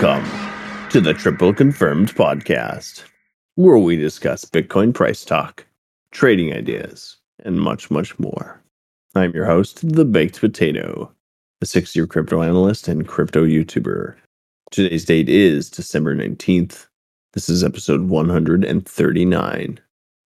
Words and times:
Welcome 0.00 0.28
to 0.90 1.00
the 1.00 1.14
Triple 1.14 1.54
Confirmed 1.54 2.16
Podcast, 2.16 3.04
where 3.54 3.78
we 3.78 3.96
discuss 3.96 4.44
Bitcoin 4.44 4.92
price 4.92 5.24
talk, 5.24 5.64
trading 6.10 6.52
ideas, 6.52 7.16
and 7.44 7.60
much, 7.60 7.92
much 7.92 8.18
more. 8.18 8.60
I'm 9.14 9.32
your 9.32 9.46
host, 9.46 9.88
The 9.88 10.04
Baked 10.04 10.40
Potato, 10.40 11.12
a 11.60 11.66
six 11.66 11.94
year 11.94 12.08
crypto 12.08 12.42
analyst 12.42 12.88
and 12.88 13.06
crypto 13.06 13.46
YouTuber. 13.46 14.16
Today's 14.72 15.04
date 15.04 15.28
is 15.28 15.70
December 15.70 16.16
19th. 16.16 16.88
This 17.32 17.48
is 17.48 17.62
episode 17.62 18.08
139. 18.08 19.80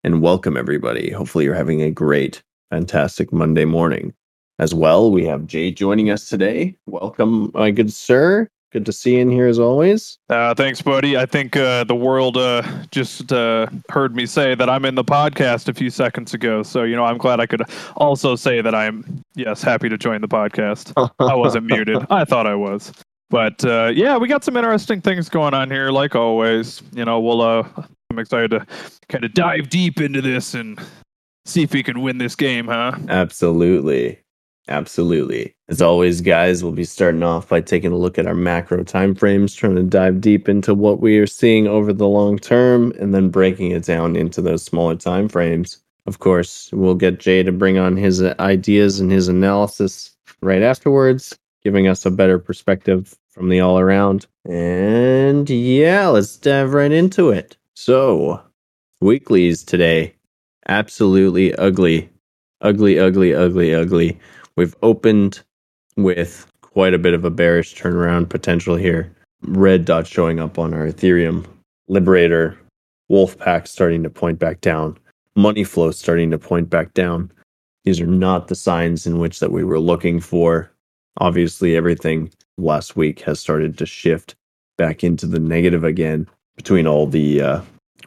And 0.05 0.21
welcome, 0.21 0.55
everybody. 0.55 1.11
Hopefully, 1.11 1.43
you're 1.43 1.53
having 1.53 1.81
a 1.81 1.91
great, 1.91 2.41
fantastic 2.69 3.33
Monday 3.33 3.65
morning. 3.65 4.13
As 4.59 4.73
well, 4.73 5.11
we 5.11 5.25
have 5.25 5.45
Jay 5.45 5.71
joining 5.71 6.09
us 6.09 6.29
today. 6.29 6.77
Welcome, 6.85 7.51
my 7.53 7.69
good 7.69 7.91
sir. 7.91 8.49
Good 8.71 8.85
to 8.85 8.91
see 8.91 9.15
you 9.15 9.21
in 9.21 9.31
here 9.31 9.47
as 9.47 9.59
always. 9.59 10.17
Uh, 10.29 10.53
thanks, 10.53 10.81
buddy. 10.81 11.15
I 11.15 11.25
think 11.25 11.55
uh, 11.55 11.85
the 11.85 11.95
world 11.95 12.35
uh, 12.35 12.61
just 12.91 13.31
uh, 13.31 13.67
heard 13.89 14.13
me 14.13 14.25
say 14.25 14.55
that 14.55 14.69
I'm 14.69 14.83
in 14.83 14.95
the 14.95 15.05
podcast 15.05 15.69
a 15.69 15.73
few 15.73 15.89
seconds 15.89 16.33
ago. 16.33 16.63
So, 16.63 16.83
you 16.83 16.97
know, 16.97 17.05
I'm 17.05 17.17
glad 17.17 17.39
I 17.39 17.45
could 17.45 17.61
also 17.95 18.35
say 18.35 18.59
that 18.61 18.75
I'm, 18.75 19.23
yes, 19.35 19.61
happy 19.61 19.87
to 19.87 19.97
join 19.97 20.19
the 20.19 20.27
podcast. 20.27 20.91
I 21.19 21.33
wasn't 21.35 21.65
muted. 21.71 22.05
I 22.09 22.25
thought 22.25 22.45
I 22.45 22.55
was. 22.55 22.91
But 23.29 23.63
uh, 23.63 23.91
yeah, 23.93 24.17
we 24.17 24.27
got 24.27 24.43
some 24.43 24.57
interesting 24.57 24.99
things 24.99 25.29
going 25.29 25.53
on 25.53 25.71
here, 25.71 25.89
like 25.89 26.15
always. 26.15 26.81
You 26.93 27.05
know, 27.05 27.21
we'll, 27.21 27.41
uh, 27.41 27.63
I'm 28.09 28.19
excited 28.19 28.51
to 28.51 28.65
kind 29.07 29.23
of 29.23 29.33
dive 29.33 29.69
deep 29.69 30.01
into 30.01 30.21
this 30.21 30.53
and 30.53 30.77
see 31.45 31.63
if 31.63 31.71
we 31.71 31.83
can 31.83 32.01
win 32.01 32.17
this 32.17 32.35
game, 32.35 32.67
huh? 32.67 32.97
Absolutely. 33.07 34.19
Absolutely. 34.69 35.55
As 35.69 35.81
always, 35.81 36.21
guys, 36.21 36.61
we'll 36.61 36.73
be 36.73 36.83
starting 36.83 37.23
off 37.23 37.47
by 37.47 37.61
taking 37.61 37.91
a 37.91 37.97
look 37.97 38.17
at 38.17 38.27
our 38.27 38.35
macro 38.35 38.83
timeframes, 38.83 39.55
trying 39.55 39.75
to 39.75 39.83
dive 39.83 40.19
deep 40.19 40.49
into 40.49 40.73
what 40.73 40.99
we 40.99 41.17
are 41.17 41.27
seeing 41.27 41.67
over 41.67 41.93
the 41.93 42.07
long 42.07 42.37
term, 42.37 42.91
and 42.99 43.13
then 43.13 43.29
breaking 43.29 43.71
it 43.71 43.85
down 43.85 44.15
into 44.15 44.41
those 44.41 44.63
smaller 44.63 44.95
timeframes. 44.95 45.77
Of 46.05 46.19
course, 46.19 46.69
we'll 46.73 46.95
get 46.95 47.19
Jay 47.19 47.43
to 47.43 47.51
bring 47.51 47.77
on 47.77 47.97
his 47.97 48.21
ideas 48.23 48.99
and 48.99 49.11
his 49.11 49.27
analysis 49.27 50.15
right 50.41 50.61
afterwards, 50.61 51.37
giving 51.63 51.87
us 51.87 52.05
a 52.05 52.11
better 52.11 52.39
perspective 52.39 53.15
from 53.29 53.49
the 53.49 53.59
all 53.59 53.79
around. 53.79 54.27
And 54.45 55.49
yeah, 55.49 56.07
let's 56.07 56.37
dive 56.37 56.73
right 56.73 56.91
into 56.91 57.29
it. 57.29 57.57
So, 57.73 58.41
weeklies 59.01 59.63
today. 59.63 60.13
Absolutely 60.67 61.55
ugly. 61.55 62.09
Ugly, 62.61 62.99
ugly, 62.99 63.35
ugly, 63.35 63.75
ugly. 63.75 64.19
We've 64.57 64.75
opened 64.81 65.41
with 65.97 66.51
quite 66.61 66.95
a 66.95 66.99
bit 66.99 67.13
of 67.13 67.23
a 67.23 67.29
bearish 67.29 67.75
turnaround 67.75 68.27
potential 68.27 68.75
here. 68.75 69.13
Red 69.43 69.85
dot 69.85 70.07
showing 70.07 70.39
up 70.39 70.57
on 70.57 70.73
our 70.73 70.87
Ethereum. 70.87 71.45
Liberator, 71.87 72.57
Wolfpack 73.09 73.67
starting 73.67 74.01
to 74.03 74.09
point 74.09 74.39
back 74.39 74.59
down. 74.61 74.97
Money 75.35 75.63
flow 75.63 75.91
starting 75.91 76.31
to 76.31 76.39
point 76.39 76.71
back 76.71 76.93
down. 76.95 77.31
These 77.83 78.01
are 78.01 78.07
not 78.07 78.47
the 78.47 78.55
signs 78.55 79.05
in 79.05 79.19
which 79.19 79.39
that 79.39 79.51
we 79.51 79.63
were 79.63 79.79
looking 79.79 80.19
for. 80.19 80.71
Obviously, 81.19 81.75
everything 81.75 82.31
last 82.57 82.95
week 82.95 83.21
has 83.21 83.39
started 83.39 83.77
to 83.77 83.85
shift 83.85 84.35
back 84.75 85.03
into 85.03 85.27
the 85.27 85.39
negative 85.39 85.83
again 85.83 86.27
between 86.55 86.87
all 86.87 87.05
the 87.05 87.41
uh, 87.41 87.61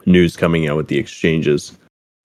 news 0.05 0.35
coming 0.35 0.67
out 0.67 0.75
with 0.75 0.89
the 0.89 0.99
exchanges, 0.99 1.77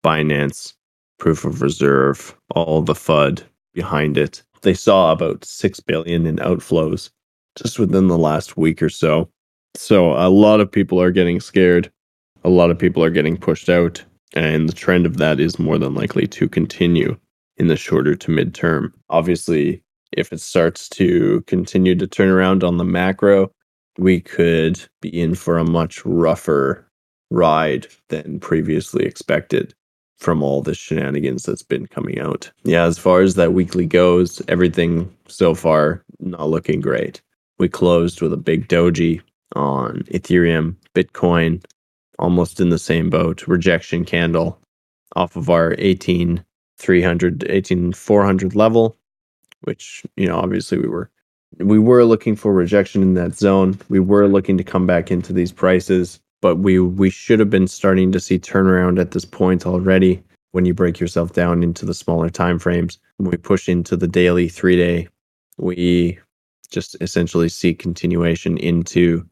Binance, 0.04 0.74
proof 1.20 1.46
of 1.46 1.62
reserve, 1.62 2.36
all 2.50 2.82
the 2.82 2.94
FUD, 2.94 3.44
behind 3.76 4.18
it. 4.18 4.42
They 4.64 4.74
saw 4.74 5.12
about 5.12 5.46
6 5.46 5.80
billion 5.82 6.26
in 6.26 6.38
outflows 6.38 7.12
just 7.56 7.78
within 7.78 8.08
the 8.08 8.18
last 8.18 8.58
week 8.58 8.82
or 8.82 8.90
so. 8.90 9.30
So 9.76 10.14
a 10.14 10.30
lot 10.30 10.62
of 10.62 10.72
people 10.72 11.00
are 11.00 11.12
getting 11.12 11.40
scared. 11.40 11.92
A 12.44 12.50
lot 12.50 12.72
of 12.72 12.80
people 12.80 13.04
are 13.04 13.12
getting 13.12 13.38
pushed 13.38 13.70
out 13.70 14.04
and 14.34 14.68
the 14.68 14.74
trend 14.74 15.06
of 15.06 15.18
that 15.18 15.40
is 15.40 15.60
more 15.60 15.78
than 15.78 15.94
likely 15.94 16.28
to 16.28 16.50
continue 16.50 17.18
in 17.58 17.68
the 17.68 17.78
shorter 17.78 18.16
to 18.16 18.32
midterm. 18.32 18.92
Obviously, 19.10 19.82
if 20.12 20.34
it 20.34 20.42
starts 20.42 20.90
to 20.90 21.42
continue 21.48 21.96
to 21.96 22.08
turn 22.08 22.30
around 22.30 22.64
on 22.64 22.78
the 22.78 22.84
macro, 22.84 23.52
we 23.98 24.20
could 24.20 24.82
be 25.02 25.10
in 25.10 25.36
for 25.36 25.58
a 25.58 25.64
much 25.64 26.06
rougher 26.06 26.86
ride 27.32 27.88
than 28.10 28.40
previously 28.40 29.06
expected 29.06 29.74
from 30.18 30.42
all 30.42 30.62
the 30.62 30.74
shenanigans 30.74 31.44
that's 31.44 31.64
been 31.64 31.88
coming 31.88 32.20
out. 32.20 32.50
Yeah, 32.64 32.86
as 32.86 32.98
far 32.98 33.22
as 33.22 33.36
that 33.36 33.54
weekly 33.54 33.86
goes, 33.86 34.42
everything 34.48 35.14
so 35.28 35.54
far 35.54 36.04
not 36.20 36.50
looking 36.50 36.82
great. 36.82 37.22
We 37.60 37.70
closed 37.70 38.22
with 38.22 38.34
a 38.34 38.38
big 38.38 38.68
doji 38.68 39.22
on 39.56 40.04
Ethereum, 40.12 40.76
Bitcoin, 40.94 41.64
almost 42.20 42.60
in 42.60 42.70
the 42.70 42.80
same 42.80 43.10
boat. 43.10 43.48
Rejection 43.48 44.06
candle 44.06 44.60
off 45.16 45.36
of 45.36 45.50
our 45.50 45.76
18300 45.78 47.46
18400 47.50 48.56
level, 48.56 48.98
which, 49.62 50.04
you 50.16 50.28
know, 50.28 50.38
obviously 50.38 50.78
we 50.78 50.88
were 50.88 51.10
we 51.60 51.80
were 51.80 52.04
looking 52.04 52.36
for 52.36 52.54
rejection 52.54 53.02
in 53.02 53.14
that 53.14 53.36
zone. 53.36 53.80
We 53.88 54.00
were 54.00 54.28
looking 54.28 54.58
to 54.58 54.64
come 54.64 54.86
back 54.86 55.10
into 55.10 55.32
these 55.32 55.54
prices 55.54 56.20
but 56.46 56.60
we 56.60 56.80
we 56.80 57.10
should 57.10 57.40
have 57.40 57.50
been 57.50 57.68
starting 57.68 58.12
to 58.12 58.20
see 58.20 58.38
turnaround 58.38 59.02
at 59.02 59.10
this 59.10 59.26
point 59.26 59.66
already 59.66 60.22
when 60.52 60.64
you 60.64 60.76
break 60.76 61.00
yourself 61.00 61.34
down 61.34 61.64
into 61.64 61.88
the 61.88 61.94
smaller 61.96 62.30
time 62.30 62.60
frames 62.60 63.00
when 63.18 63.32
we 63.32 63.36
push 63.36 63.68
into 63.68 63.98
the 63.98 64.08
daily 64.08 64.48
three 64.48 64.76
day 64.76 65.08
we 65.58 66.20
just 66.70 66.96
essentially 67.02 67.50
see 67.50 67.74
continuation 67.74 68.60
into 68.60 69.28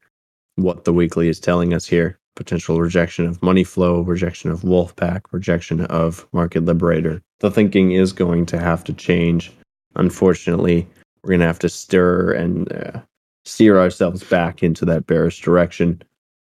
what 0.55 0.85
the 0.85 0.93
weekly 0.93 1.27
is 1.27 1.39
telling 1.39 1.71
us 1.71 1.85
here. 1.85 2.17
Potential 2.35 2.81
rejection 2.81 3.27
of 3.27 3.43
money 3.43 3.63
flow 3.63 4.01
rejection 4.01 4.49
of 4.49 4.61
wolfpack 4.61 5.21
rejection 5.31 5.81
of 5.81 6.27
market 6.33 6.65
liberator. 6.65 7.21
The 7.41 7.51
thinking 7.51 7.91
is 7.91 8.11
going 8.11 8.47
to 8.47 8.57
have 8.57 8.83
to 8.85 8.93
change. 8.93 9.51
Unfortunately 9.95 10.87
we're 11.21 11.29
going 11.29 11.41
to 11.41 11.45
have 11.45 11.59
to 11.59 11.69
stir 11.69 12.31
and 12.31 12.73
uh, 12.73 13.01
steer 13.45 13.77
ourselves 13.77 14.23
back 14.23 14.63
into 14.63 14.83
that 14.85 15.05
bearish 15.05 15.41
direction 15.41 16.01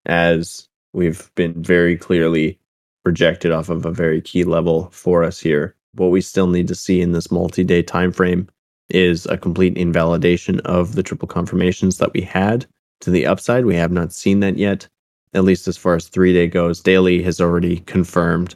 as 0.07 0.69
we've 0.93 1.31
been 1.35 1.63
very 1.63 1.97
clearly 1.97 2.59
projected 3.05 3.51
off 3.51 3.69
of 3.69 3.85
a 3.85 3.91
very 3.91 4.21
key 4.21 4.45
level 4.45 4.89
for 4.91 5.25
us 5.25 5.41
here. 5.41 5.75
What 5.95 6.11
we 6.11 6.21
still 6.21 6.47
need 6.47 6.69
to 6.69 6.75
see 6.75 7.01
in 7.01 7.13
this 7.13 7.31
multi-day 7.31 7.83
time 7.83 8.13
frame 8.13 8.49
is 8.89 9.27
a 9.27 9.37
complete 9.37 9.77
invalidation 9.77 10.61
of 10.61 10.95
the 10.95 11.03
triple 11.03 11.29
confirmations 11.29 11.99
that 11.99 12.13
we 12.13 12.21
had 12.21 12.67
to 13.01 13.11
the 13.11 13.27
upside. 13.27 13.65
We 13.65 13.77
have 13.77 13.93
not 13.93 14.13
seen 14.13 14.41
that 14.41 14.57
yet, 14.57 14.89
at 15.35 15.45
least 15.45 15.69
as 15.69 15.77
far 15.77 15.95
as 15.97 16.09
three 16.09 16.33
day 16.33 16.47
goes. 16.47 16.81
Daily 16.81 17.23
has 17.23 17.41
already 17.41 17.81
confirmed 17.81 18.55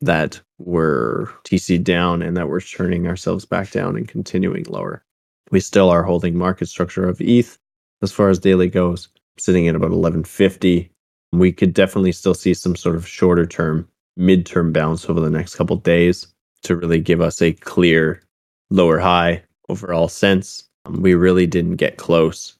that 0.00 0.40
we're 0.58 1.26
TC 1.44 1.82
down 1.82 2.22
and 2.22 2.36
that 2.36 2.48
we're 2.48 2.60
turning 2.60 3.06
ourselves 3.06 3.44
back 3.44 3.70
down 3.70 3.96
and 3.96 4.06
continuing 4.06 4.64
lower. 4.64 5.04
We 5.50 5.60
still 5.60 5.90
are 5.90 6.02
holding 6.02 6.36
market 6.36 6.66
structure 6.66 7.08
of 7.08 7.20
ETH 7.20 7.58
as 8.02 8.12
far 8.12 8.28
as 8.28 8.38
daily 8.38 8.68
goes 8.68 9.08
sitting 9.38 9.68
at 9.68 9.74
about 9.74 9.90
1150. 9.90 10.90
We 11.32 11.52
could 11.52 11.74
definitely 11.74 12.12
still 12.12 12.34
see 12.34 12.54
some 12.54 12.76
sort 12.76 12.96
of 12.96 13.06
shorter 13.06 13.46
term, 13.46 13.88
midterm 14.18 14.72
bounce 14.72 15.08
over 15.08 15.20
the 15.20 15.30
next 15.30 15.56
couple 15.56 15.76
days 15.76 16.26
to 16.62 16.76
really 16.76 17.00
give 17.00 17.20
us 17.20 17.42
a 17.42 17.52
clear 17.52 18.22
lower 18.70 18.98
high 18.98 19.42
overall 19.68 20.08
sense. 20.08 20.64
Um, 20.84 21.02
we 21.02 21.14
really 21.14 21.46
didn't 21.46 21.76
get 21.76 21.96
close 21.96 22.56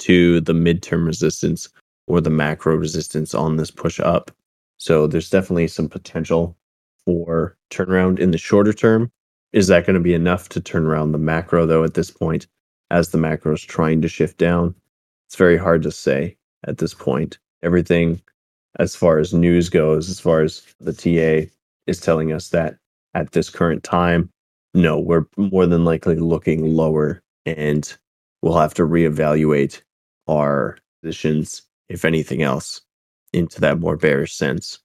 to 0.00 0.40
the 0.40 0.52
midterm 0.52 1.06
resistance 1.06 1.68
or 2.06 2.20
the 2.20 2.30
macro 2.30 2.76
resistance 2.76 3.34
on 3.34 3.56
this 3.56 3.70
push 3.70 3.98
up. 4.00 4.30
So 4.78 5.06
there's 5.06 5.30
definitely 5.30 5.68
some 5.68 5.88
potential 5.88 6.56
for 7.04 7.56
turnaround 7.70 8.18
in 8.18 8.30
the 8.30 8.38
shorter 8.38 8.72
term. 8.72 9.10
Is 9.52 9.68
that 9.68 9.86
going 9.86 9.94
to 9.94 10.00
be 10.00 10.14
enough 10.14 10.48
to 10.50 10.60
turn 10.60 10.84
around 10.84 11.12
the 11.12 11.18
macro 11.18 11.66
though 11.66 11.84
at 11.84 11.94
this 11.94 12.10
point 12.10 12.46
as 12.90 13.08
the 13.08 13.18
macro 13.18 13.54
is 13.54 13.62
trying 13.62 14.02
to 14.02 14.08
shift 14.08 14.38
down? 14.38 14.74
It's 15.26 15.36
very 15.36 15.56
hard 15.56 15.82
to 15.82 15.90
say 15.90 16.36
at 16.66 16.78
this 16.78 16.94
point. 16.94 17.38
Everything, 17.62 18.20
as 18.78 18.94
far 18.94 19.18
as 19.18 19.34
news 19.34 19.68
goes, 19.68 20.08
as 20.08 20.20
far 20.20 20.42
as 20.42 20.62
the 20.80 20.92
TA 20.92 21.50
is 21.86 22.00
telling 22.00 22.32
us 22.32 22.50
that 22.50 22.76
at 23.14 23.32
this 23.32 23.50
current 23.50 23.82
time, 23.82 24.30
no, 24.74 24.98
we're 24.98 25.24
more 25.36 25.66
than 25.66 25.84
likely 25.84 26.16
looking 26.16 26.74
lower 26.74 27.22
and 27.46 27.96
we'll 28.42 28.58
have 28.58 28.74
to 28.74 28.82
reevaluate 28.82 29.80
our 30.28 30.76
positions, 31.02 31.62
if 31.88 32.04
anything 32.04 32.42
else, 32.42 32.80
into 33.32 33.60
that 33.60 33.80
more 33.80 33.96
bearish 33.96 34.34
sense. 34.34 34.78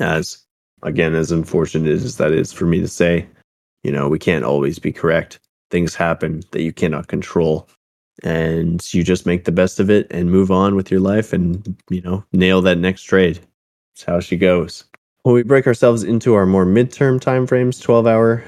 As 0.00 0.38
again, 0.82 1.14
as 1.14 1.32
unfortunate 1.32 1.90
as 1.90 2.16
that 2.16 2.32
is 2.32 2.52
for 2.52 2.66
me 2.66 2.80
to 2.80 2.88
say, 2.88 3.26
you 3.82 3.92
know, 3.92 4.08
we 4.08 4.18
can't 4.18 4.44
always 4.44 4.78
be 4.78 4.92
correct. 4.92 5.40
Things 5.70 5.94
happen 5.94 6.42
that 6.52 6.62
you 6.62 6.72
cannot 6.72 7.08
control 7.08 7.68
and 8.22 8.92
you 8.92 9.02
just 9.02 9.26
make 9.26 9.44
the 9.44 9.52
best 9.52 9.80
of 9.80 9.90
it 9.90 10.06
and 10.10 10.30
move 10.30 10.50
on 10.50 10.74
with 10.74 10.90
your 10.90 11.00
life 11.00 11.32
and 11.32 11.76
you 11.88 12.00
know 12.02 12.24
nail 12.32 12.60
that 12.60 12.78
next 12.78 13.02
trade 13.02 13.40
that's 13.94 14.04
how 14.04 14.20
she 14.20 14.36
goes 14.36 14.84
when 15.22 15.34
we 15.34 15.42
break 15.42 15.66
ourselves 15.66 16.02
into 16.02 16.34
our 16.34 16.46
more 16.46 16.66
midterm 16.66 17.20
time 17.20 17.46
frames 17.46 17.78
12 17.80 18.06
hour 18.06 18.44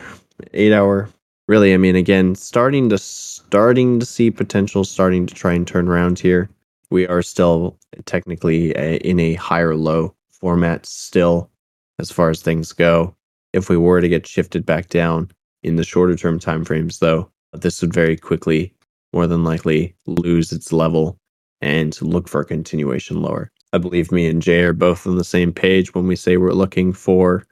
8 0.52 0.72
hour 0.72 1.08
really 1.48 1.72
i 1.72 1.76
mean 1.76 1.96
again 1.96 2.34
starting 2.34 2.88
to 2.88 2.98
starting 2.98 3.98
to 3.98 4.06
see 4.06 4.30
potential 4.30 4.84
starting 4.84 5.26
to 5.26 5.34
try 5.34 5.52
and 5.52 5.66
turn 5.66 5.88
around 5.88 6.18
here 6.18 6.48
we 6.90 7.06
are 7.06 7.22
still 7.22 7.76
technically 8.04 8.72
a, 8.76 8.96
in 8.98 9.18
a 9.18 9.34
higher 9.34 9.74
low 9.74 10.14
format 10.30 10.86
still 10.86 11.50
as 11.98 12.10
far 12.10 12.30
as 12.30 12.42
things 12.42 12.72
go. 12.72 13.14
If 13.52 13.68
we 13.68 13.76
were 13.76 14.00
to 14.00 14.08
get 14.08 14.26
shifted 14.26 14.66
back 14.66 14.88
down 14.88 15.30
in 15.62 15.76
the 15.76 15.84
shorter 15.84 16.16
term 16.16 16.38
timeframes, 16.38 16.98
though, 16.98 17.30
this 17.52 17.80
would 17.80 17.92
very 17.92 18.16
quickly, 18.16 18.74
more 19.14 19.28
than 19.28 19.44
likely, 19.44 19.94
lose 20.06 20.52
its 20.52 20.72
level 20.72 21.16
and 21.60 22.00
look 22.02 22.28
for 22.28 22.40
a 22.40 22.44
continuation 22.44 23.22
lower. 23.22 23.50
I 23.72 23.78
believe 23.78 24.10
me 24.10 24.26
and 24.26 24.42
Jay 24.42 24.62
are 24.64 24.72
both 24.72 25.06
on 25.06 25.16
the 25.16 25.24
same 25.24 25.52
page 25.52 25.94
when 25.94 26.06
we 26.08 26.16
say 26.16 26.36
we're 26.36 26.52
looking 26.52 26.92
for 26.92 27.46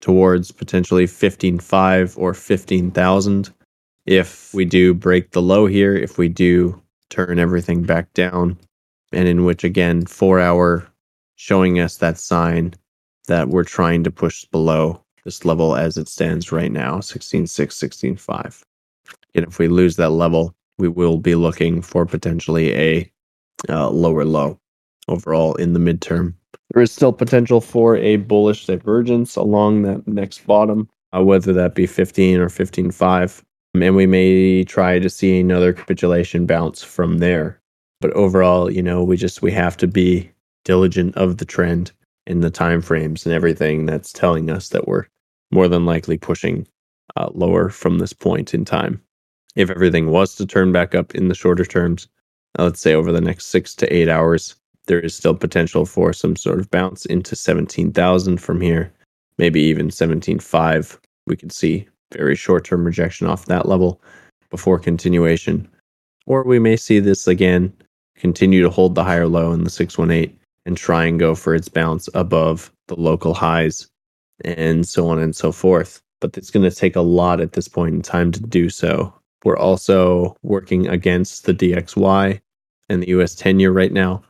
towards 0.00 0.52
potentially 0.52 1.06
15.5 1.06 2.16
or 2.16 2.34
15,000. 2.34 3.50
If 4.06 4.54
we 4.54 4.64
do 4.64 4.94
break 4.94 5.32
the 5.32 5.42
low 5.42 5.66
here, 5.66 5.94
if 5.94 6.18
we 6.18 6.28
do 6.28 6.80
turn 7.10 7.38
everything 7.38 7.82
back 7.82 8.12
down, 8.14 8.56
and 9.12 9.26
in 9.26 9.44
which 9.44 9.64
again, 9.64 10.06
four 10.06 10.38
hour 10.38 10.86
showing 11.34 11.80
us 11.80 11.96
that 11.96 12.18
sign 12.18 12.74
that 13.26 13.48
we're 13.48 13.64
trying 13.64 14.04
to 14.04 14.10
push 14.10 14.44
below 14.46 15.02
this 15.24 15.44
level 15.44 15.74
as 15.74 15.96
it 15.96 16.08
stands 16.08 16.52
right 16.52 16.72
now 16.72 16.98
16.6, 16.98 17.48
16.5. 17.48 18.62
And 19.34 19.46
if 19.46 19.58
we 19.58 19.68
lose 19.68 19.96
that 19.96 20.10
level, 20.10 20.54
we 20.78 20.88
will 20.88 21.18
be 21.18 21.34
looking 21.34 21.82
for 21.82 22.06
potentially 22.06 22.74
a 22.74 23.12
uh, 23.68 23.90
lower 23.90 24.24
low 24.24 24.58
overall 25.08 25.54
in 25.54 25.72
the 25.72 25.80
midterm. 25.80 26.34
There 26.72 26.82
is 26.82 26.92
still 26.92 27.12
potential 27.12 27.60
for 27.60 27.96
a 27.96 28.16
bullish 28.16 28.66
divergence 28.66 29.36
along 29.36 29.82
that 29.82 30.06
next 30.06 30.46
bottom, 30.46 30.88
uh, 31.16 31.22
whether 31.22 31.52
that 31.52 31.74
be 31.74 31.86
15 31.86 32.38
or 32.38 32.48
15.5. 32.48 33.42
And 33.74 33.96
we 33.96 34.06
may 34.06 34.64
try 34.64 34.98
to 34.98 35.10
see 35.10 35.40
another 35.40 35.72
capitulation 35.72 36.46
bounce 36.46 36.82
from 36.82 37.18
there. 37.18 37.60
But 38.00 38.12
overall, 38.12 38.70
you 38.70 38.82
know, 38.82 39.02
we 39.02 39.16
just 39.16 39.42
we 39.42 39.52
have 39.52 39.76
to 39.78 39.86
be 39.86 40.30
diligent 40.64 41.16
of 41.16 41.38
the 41.38 41.44
trend 41.44 41.92
and 42.26 42.42
the 42.42 42.50
time 42.50 42.82
frames 42.82 43.24
and 43.24 43.34
everything 43.34 43.86
that's 43.86 44.12
telling 44.12 44.50
us 44.50 44.68
that 44.68 44.86
we're 44.86 45.06
more 45.50 45.68
than 45.68 45.86
likely 45.86 46.18
pushing 46.18 46.66
uh, 47.16 47.30
lower 47.32 47.70
from 47.70 47.98
this 47.98 48.12
point 48.12 48.54
in 48.54 48.64
time. 48.64 49.02
If 49.58 49.70
everything 49.70 50.12
was 50.12 50.36
to 50.36 50.46
turn 50.46 50.70
back 50.70 50.94
up 50.94 51.16
in 51.16 51.26
the 51.26 51.34
shorter 51.34 51.64
terms, 51.64 52.06
uh, 52.56 52.62
let's 52.62 52.80
say 52.80 52.94
over 52.94 53.10
the 53.10 53.20
next 53.20 53.46
six 53.46 53.74
to 53.74 53.92
eight 53.92 54.08
hours, 54.08 54.54
there 54.86 55.00
is 55.00 55.16
still 55.16 55.34
potential 55.34 55.84
for 55.84 56.12
some 56.12 56.36
sort 56.36 56.60
of 56.60 56.70
bounce 56.70 57.04
into 57.06 57.34
17,000 57.34 58.38
from 58.38 58.60
here, 58.60 58.92
maybe 59.36 59.60
even 59.60 59.88
17.5. 59.88 61.00
We 61.26 61.36
could 61.36 61.50
see 61.50 61.88
very 62.12 62.36
short 62.36 62.66
term 62.66 62.84
rejection 62.84 63.26
off 63.26 63.46
that 63.46 63.66
level 63.66 64.00
before 64.48 64.78
continuation. 64.78 65.68
Or 66.26 66.44
we 66.44 66.60
may 66.60 66.76
see 66.76 67.00
this 67.00 67.26
again 67.26 67.72
continue 68.14 68.62
to 68.62 68.70
hold 68.70 68.94
the 68.94 69.02
higher 69.02 69.26
low 69.26 69.50
in 69.50 69.64
the 69.64 69.70
618 69.70 70.38
and 70.66 70.76
try 70.76 71.04
and 71.04 71.18
go 71.18 71.34
for 71.34 71.52
its 71.52 71.68
bounce 71.68 72.08
above 72.14 72.70
the 72.86 72.94
local 72.94 73.34
highs 73.34 73.88
and 74.44 74.86
so 74.86 75.08
on 75.08 75.18
and 75.18 75.34
so 75.34 75.50
forth. 75.50 76.00
But 76.20 76.38
it's 76.38 76.50
going 76.50 76.70
to 76.70 76.76
take 76.76 76.94
a 76.94 77.00
lot 77.00 77.40
at 77.40 77.54
this 77.54 77.66
point 77.66 77.96
in 77.96 78.02
time 78.02 78.30
to 78.30 78.40
do 78.40 78.70
so. 78.70 79.17
We're 79.44 79.56
also 79.56 80.36
working 80.42 80.88
against 80.88 81.44
the 81.44 81.54
DXY 81.54 82.40
and 82.88 83.02
the 83.02 83.08
US 83.10 83.34
10 83.34 83.60
year 83.60 83.72
right 83.72 83.92
now, 83.92 84.22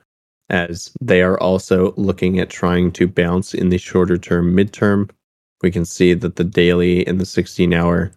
as 0.50 0.92
they 1.00 1.22
are 1.22 1.38
also 1.40 1.92
looking 1.96 2.38
at 2.38 2.50
trying 2.50 2.92
to 2.92 3.06
bounce 3.06 3.54
in 3.54 3.70
the 3.70 3.78
shorter 3.78 4.18
term 4.18 4.54
midterm. 4.54 5.10
We 5.62 5.70
can 5.70 5.84
see 5.84 6.14
that 6.14 6.36
the 6.36 6.44
daily 6.44 7.06
and 7.06 7.20
the 7.20 7.26
16 7.26 7.72
hour 7.72 8.12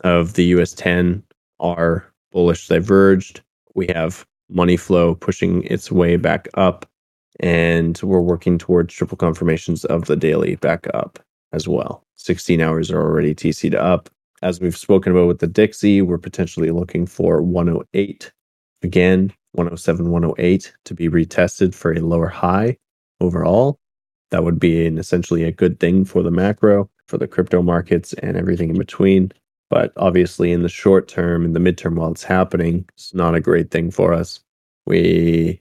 of 0.00 0.34
the 0.34 0.44
US 0.56 0.72
10 0.72 1.22
are 1.60 2.06
bullish 2.32 2.68
diverged. 2.68 3.40
We 3.74 3.86
have 3.94 4.26
money 4.50 4.76
flow 4.76 5.14
pushing 5.14 5.62
its 5.64 5.90
way 5.90 6.16
back 6.16 6.48
up 6.54 6.86
and 7.40 7.98
we're 8.02 8.20
working 8.20 8.58
towards 8.58 8.94
triple 8.94 9.16
confirmations 9.16 9.84
of 9.86 10.04
the 10.04 10.16
daily 10.16 10.56
back 10.56 10.86
up 10.94 11.18
as 11.52 11.66
well. 11.66 12.04
16 12.16 12.60
hours 12.60 12.90
are 12.90 13.00
already 13.00 13.34
TC'd 13.34 13.74
up. 13.74 14.10
As 14.42 14.60
we've 14.60 14.76
spoken 14.76 15.12
about 15.12 15.28
with 15.28 15.38
the 15.38 15.46
Dixie, 15.46 16.02
we're 16.02 16.18
potentially 16.18 16.70
looking 16.72 17.06
for 17.06 17.40
108 17.40 18.32
again, 18.82 19.32
107, 19.52 20.10
108 20.10 20.72
to 20.84 20.94
be 20.94 21.08
retested 21.08 21.74
for 21.74 21.92
a 21.92 22.00
lower 22.00 22.26
high 22.26 22.76
overall. 23.20 23.78
That 24.30 24.42
would 24.42 24.58
be 24.58 24.84
an 24.86 24.98
essentially 24.98 25.44
a 25.44 25.52
good 25.52 25.78
thing 25.78 26.04
for 26.04 26.24
the 26.24 26.32
macro, 26.32 26.90
for 27.06 27.18
the 27.18 27.28
crypto 27.28 27.62
markets, 27.62 28.14
and 28.14 28.36
everything 28.36 28.70
in 28.70 28.78
between. 28.78 29.30
But 29.70 29.92
obviously, 29.96 30.50
in 30.50 30.62
the 30.62 30.68
short 30.68 31.06
term, 31.06 31.44
in 31.44 31.52
the 31.52 31.60
midterm, 31.60 31.94
while 31.94 32.10
it's 32.10 32.24
happening, 32.24 32.84
it's 32.94 33.14
not 33.14 33.36
a 33.36 33.40
great 33.40 33.70
thing 33.70 33.92
for 33.92 34.12
us. 34.12 34.40
We 34.86 35.60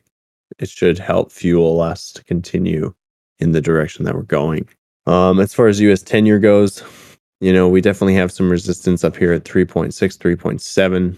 it 0.57 0.69
should 0.69 0.97
help 0.97 1.31
fuel 1.31 1.81
us 1.81 2.11
to 2.13 2.23
continue 2.23 2.93
in 3.39 3.51
the 3.51 3.61
direction 3.61 4.05
that 4.05 4.15
we're 4.15 4.23
going. 4.23 4.67
Um, 5.05 5.39
as 5.39 5.53
far 5.53 5.67
as 5.67 5.79
US 5.81 6.01
10 6.01 6.25
year 6.25 6.39
goes, 6.39 6.83
you 7.41 7.51
know, 7.51 7.67
we 7.67 7.81
definitely 7.81 8.13
have 8.13 8.31
some 8.31 8.49
resistance 8.49 9.03
up 9.03 9.17
here 9.17 9.33
at 9.33 9.43
3.6, 9.43 9.89
3.7, 9.91 11.17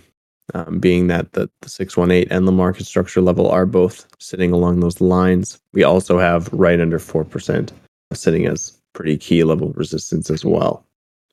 um, 0.53 0.79
being 0.79 1.07
that 1.07 1.33
the, 1.33 1.49
the 1.61 1.69
618 1.69 2.31
and 2.31 2.47
the 2.47 2.51
market 2.51 2.85
structure 2.85 3.21
level 3.21 3.49
are 3.49 3.65
both 3.65 4.07
sitting 4.19 4.53
along 4.53 4.79
those 4.79 5.01
lines. 5.01 5.59
We 5.73 5.83
also 5.83 6.17
have 6.17 6.51
right 6.53 6.79
under 6.79 6.97
4% 6.97 7.71
sitting 8.13 8.45
as 8.45 8.79
pretty 8.93 9.17
key 9.17 9.43
level 9.43 9.73
resistance 9.73 10.29
as 10.29 10.45
well. 10.45 10.85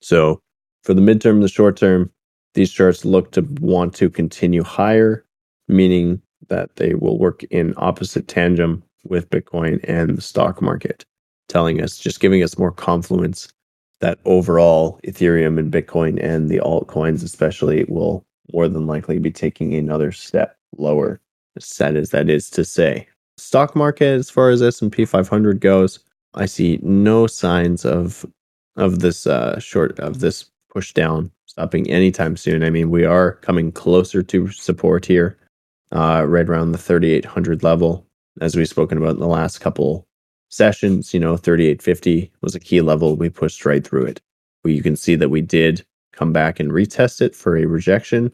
So 0.03 0.41
for 0.83 0.93
the 0.93 1.03
midterm, 1.03 1.41
the 1.41 1.49
short 1.49 1.77
term, 1.77 2.11
these 2.55 2.73
charts 2.73 3.05
look 3.05 3.31
to 3.33 3.43
want 3.61 3.95
to 3.95 4.11
continue 4.11 4.65
higher, 4.65 5.25
meaning 5.69 6.21
that 6.49 6.75
they 6.77 6.95
will 6.95 7.17
work 7.17 7.45
in 7.45 7.75
opposite 7.77 8.27
tandem 8.27 8.83
with 9.05 9.31
Bitcoin 9.31 9.79
and 9.85 10.19
the 10.19 10.23
stock 10.23 10.61
market, 10.61 11.05
telling 11.49 11.81
us, 11.81 11.97
just 11.97 12.19
giving 12.19 12.43
us 12.43 12.59
more 12.59 12.73
confluence 12.73 13.53
that 14.01 14.19
overall 14.25 14.99
Ethereum 15.07 15.59
and 15.59 15.73
Bitcoin 15.73 16.23
and 16.23 16.49
the 16.49 16.59
altcoins, 16.59 17.23
especially, 17.23 17.85
will 17.89 18.25
more 18.53 18.69
than 18.69 18.87
likely 18.87 19.19
be 19.19 19.31
taking 19.31 19.75
another 19.75 20.13
step 20.13 20.57
lower. 20.77 21.21
Sad 21.59 21.97
as 21.97 22.11
that 22.11 22.31
is 22.31 22.49
to 22.51 22.65
say, 22.65 23.07
stock 23.37 23.77
market 23.77 24.19
as 24.19 24.31
far 24.31 24.51
as 24.51 24.63
S 24.63 24.81
and 24.81 24.91
P 24.91 25.05
500 25.05 25.61
goes, 25.61 25.99
I 26.35 26.47
see 26.47 26.79
no 26.83 27.27
signs 27.27 27.85
of 27.85 28.25
of 28.77 29.01
this 29.01 29.27
uh, 29.27 29.59
short 29.59 29.99
of 29.99 30.21
this 30.21 30.47
push 30.73 30.93
down 30.93 31.31
stopping 31.47 31.91
anytime 31.91 32.37
soon. 32.37 32.63
I 32.63 32.71
mean, 32.71 32.91
we 32.91 33.05
are 33.05 33.33
coming 33.37 33.73
closer 33.73 34.23
to 34.23 34.49
support 34.53 35.05
here 35.05 35.37
uh, 35.93 36.25
right 36.27 36.49
around 36.49 36.73
the 36.73 36.79
3800 36.79 37.63
level. 37.63 38.07
As 38.41 38.57
we've 38.57 38.69
spoken 38.69 38.97
about 38.97 39.15
in 39.15 39.19
the 39.19 39.27
last 39.27 39.59
couple 39.59 40.07
sessions, 40.51 41.15
you 41.15 41.21
know, 41.21 41.37
3850 41.37 42.31
was 42.43 42.55
a 42.55 42.61
key 42.61 42.83
level. 42.83 43.17
We 43.17 43.31
pushed 43.31 43.65
right 43.65 43.87
through 43.87 44.05
it. 44.05 44.21
You 44.65 44.83
can 44.83 44.97
see 44.97 45.15
that 45.17 45.31
we 45.31 45.41
did 45.41 45.85
come 46.13 46.33
back 46.33 46.61
and 46.61 46.71
retest 46.71 47.23
it 47.23 47.35
for 47.35 47.57
a 47.57 47.65
rejection 47.65 48.31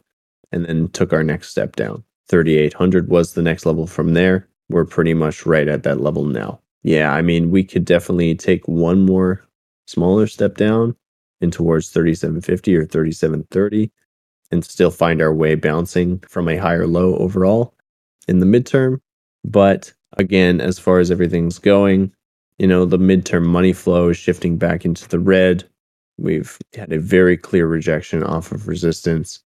and 0.51 0.65
then 0.65 0.89
took 0.89 1.13
our 1.13 1.23
next 1.23 1.49
step 1.49 1.75
down. 1.75 2.03
3800 2.27 3.07
was 3.07 3.33
the 3.33 3.41
next 3.41 3.65
level 3.65 3.87
from 3.87 4.13
there. 4.13 4.47
We're 4.69 4.85
pretty 4.85 5.13
much 5.13 5.45
right 5.45 5.67
at 5.67 5.83
that 5.83 6.01
level 6.01 6.25
now. 6.25 6.59
Yeah, 6.83 7.13
I 7.13 7.21
mean, 7.21 7.51
we 7.51 7.63
could 7.63 7.85
definitely 7.85 8.35
take 8.35 8.67
one 8.67 9.05
more 9.05 9.45
smaller 9.85 10.27
step 10.27 10.57
down 10.57 10.95
in 11.39 11.51
towards 11.51 11.89
3750 11.89 12.75
or 12.75 12.85
3730 12.85 13.91
and 14.51 14.65
still 14.65 14.91
find 14.91 15.21
our 15.21 15.33
way 15.33 15.55
bouncing 15.55 16.19
from 16.27 16.49
a 16.49 16.57
higher 16.57 16.87
low 16.87 17.15
overall 17.15 17.73
in 18.27 18.39
the 18.39 18.45
midterm. 18.45 18.99
But 19.43 19.93
again, 20.13 20.61
as 20.61 20.79
far 20.79 20.99
as 20.99 21.11
everything's 21.11 21.59
going, 21.59 22.11
you 22.57 22.67
know, 22.67 22.85
the 22.85 22.97
midterm 22.97 23.45
money 23.45 23.73
flow 23.73 24.09
is 24.09 24.17
shifting 24.17 24.57
back 24.57 24.85
into 24.85 25.07
the 25.07 25.19
red. 25.19 25.67
We've 26.17 26.57
had 26.73 26.91
a 26.91 26.99
very 26.99 27.37
clear 27.37 27.67
rejection 27.67 28.23
off 28.23 28.51
of 28.51 28.67
resistance. 28.67 29.41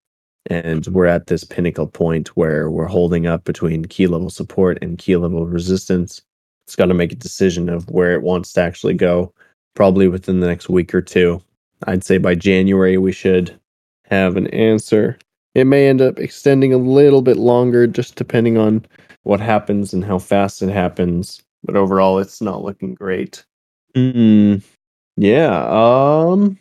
And 0.46 0.86
we're 0.88 1.06
at 1.06 1.26
this 1.28 1.44
pinnacle 1.44 1.86
point 1.86 2.36
where 2.36 2.70
we're 2.70 2.86
holding 2.86 3.26
up 3.26 3.44
between 3.44 3.84
key 3.84 4.06
level 4.06 4.30
support 4.30 4.78
and 4.82 4.98
key 4.98 5.16
level 5.16 5.46
resistance. 5.46 6.22
It's 6.66 6.76
got 6.76 6.86
to 6.86 6.94
make 6.94 7.12
a 7.12 7.16
decision 7.16 7.68
of 7.68 7.88
where 7.90 8.12
it 8.14 8.22
wants 8.22 8.52
to 8.54 8.62
actually 8.62 8.94
go, 8.94 9.32
probably 9.74 10.08
within 10.08 10.40
the 10.40 10.46
next 10.46 10.68
week 10.68 10.94
or 10.94 11.02
two. 11.02 11.42
I'd 11.86 12.04
say 12.04 12.18
by 12.18 12.34
January, 12.34 12.98
we 12.98 13.12
should 13.12 13.58
have 14.06 14.36
an 14.36 14.46
answer. 14.48 15.18
It 15.54 15.64
may 15.66 15.86
end 15.88 16.00
up 16.00 16.18
extending 16.18 16.72
a 16.72 16.78
little 16.78 17.22
bit 17.22 17.36
longer, 17.36 17.86
just 17.86 18.16
depending 18.16 18.56
on 18.56 18.86
what 19.22 19.40
happens 19.40 19.92
and 19.92 20.04
how 20.04 20.18
fast 20.18 20.62
it 20.62 20.70
happens. 20.70 21.42
But 21.64 21.76
overall, 21.76 22.18
it's 22.18 22.40
not 22.40 22.62
looking 22.62 22.94
great. 22.94 23.44
Mm, 23.94 24.62
yeah. 25.16 25.66
Um, 25.68 26.58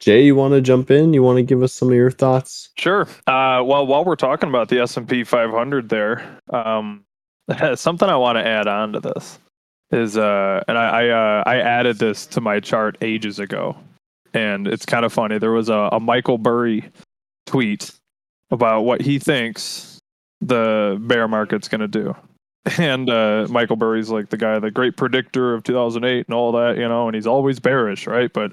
Jay, 0.00 0.24
you 0.24 0.34
want 0.34 0.54
to 0.54 0.60
jump 0.60 0.90
in? 0.90 1.12
You 1.12 1.22
want 1.22 1.36
to 1.36 1.42
give 1.42 1.62
us 1.62 1.72
some 1.72 1.88
of 1.88 1.94
your 1.94 2.10
thoughts? 2.10 2.70
Sure. 2.76 3.02
Uh, 3.26 3.62
well, 3.64 3.86
while 3.86 4.04
we're 4.04 4.16
talking 4.16 4.48
about 4.48 4.68
the 4.68 4.80
S 4.80 4.96
and 4.96 5.08
P 5.08 5.24
500, 5.24 5.88
there, 5.88 6.38
um, 6.50 7.04
something 7.74 8.08
I 8.08 8.16
want 8.16 8.36
to 8.36 8.46
add 8.46 8.66
on 8.66 8.94
to 8.94 9.00
this 9.00 9.38
is, 9.92 10.16
uh, 10.16 10.62
and 10.66 10.78
I 10.78 11.06
I, 11.06 11.08
uh, 11.08 11.42
I 11.46 11.56
added 11.58 11.98
this 11.98 12.26
to 12.26 12.40
my 12.40 12.60
chart 12.60 12.96
ages 13.02 13.38
ago, 13.38 13.76
and 14.32 14.66
it's 14.66 14.86
kind 14.86 15.04
of 15.04 15.12
funny. 15.12 15.38
There 15.38 15.52
was 15.52 15.68
a, 15.68 15.90
a 15.92 16.00
Michael 16.00 16.38
Burry 16.38 16.90
tweet 17.46 17.92
about 18.50 18.82
what 18.82 19.00
he 19.00 19.18
thinks 19.18 19.89
the 20.40 20.98
bear 21.00 21.28
market's 21.28 21.68
going 21.68 21.80
to 21.80 21.88
do. 21.88 22.14
and 22.78 23.08
uh, 23.08 23.46
Michael 23.48 23.76
Burry's 23.76 24.10
like 24.10 24.28
the 24.30 24.36
guy, 24.36 24.58
the 24.58 24.70
great 24.70 24.96
predictor 24.96 25.54
of 25.54 25.62
2008 25.64 26.26
and 26.26 26.34
all 26.34 26.52
that, 26.52 26.76
you 26.76 26.88
know, 26.88 27.08
and 27.08 27.14
he's 27.14 27.26
always 27.26 27.58
bearish, 27.58 28.06
right? 28.06 28.30
But 28.32 28.52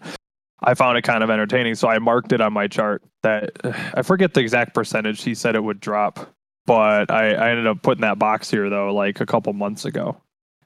I 0.61 0.73
found 0.73 0.97
it 0.97 1.03
kind 1.03 1.23
of 1.23 1.29
entertaining, 1.29 1.75
so 1.75 1.87
I 1.87 1.99
marked 1.99 2.31
it 2.31 2.41
on 2.41 2.53
my 2.53 2.67
chart. 2.67 3.03
That 3.23 3.51
I 3.93 4.01
forget 4.01 4.33
the 4.33 4.39
exact 4.39 4.73
percentage 4.73 5.23
he 5.23 5.35
said 5.35 5.55
it 5.55 5.63
would 5.63 5.79
drop, 5.79 6.33
but 6.65 7.11
I, 7.11 7.33
I 7.33 7.49
ended 7.49 7.67
up 7.67 7.81
putting 7.81 8.01
that 8.01 8.17
box 8.17 8.49
here 8.49 8.69
though, 8.69 8.93
like 8.93 9.19
a 9.19 9.25
couple 9.25 9.53
months 9.53 9.85
ago, 9.85 10.17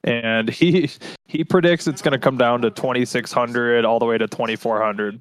and 0.03 0.49
he 0.49 0.89
he 1.25 1.43
predicts 1.43 1.87
it's 1.87 2.01
going 2.01 2.13
to 2.13 2.19
come 2.19 2.37
down 2.37 2.61
to 2.61 2.69
2600 2.69 3.83
all 3.85 3.99
the 3.99 4.05
way 4.05 4.17
to 4.17 4.27
2400 4.27 5.19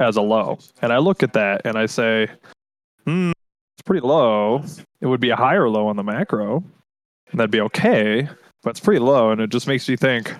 as 0.00 0.16
a 0.16 0.22
low, 0.22 0.58
and 0.82 0.92
I 0.92 0.98
look 0.98 1.22
at 1.22 1.32
that 1.34 1.62
and 1.64 1.78
I 1.78 1.86
say, 1.86 2.28
hmm, 3.06 3.32
it's 3.80 3.86
pretty 3.86 4.06
low. 4.06 4.62
It 5.00 5.06
would 5.06 5.20
be 5.20 5.30
a 5.30 5.36
higher 5.36 5.70
low 5.70 5.88
on 5.88 5.96
the 5.96 6.02
macro, 6.02 6.62
and 7.30 7.40
that'd 7.40 7.50
be 7.50 7.62
okay, 7.62 8.28
but 8.62 8.70
it's 8.70 8.80
pretty 8.80 9.00
low, 9.00 9.30
and 9.30 9.40
it 9.40 9.48
just 9.48 9.66
makes 9.66 9.88
you 9.88 9.96
think 9.96 10.34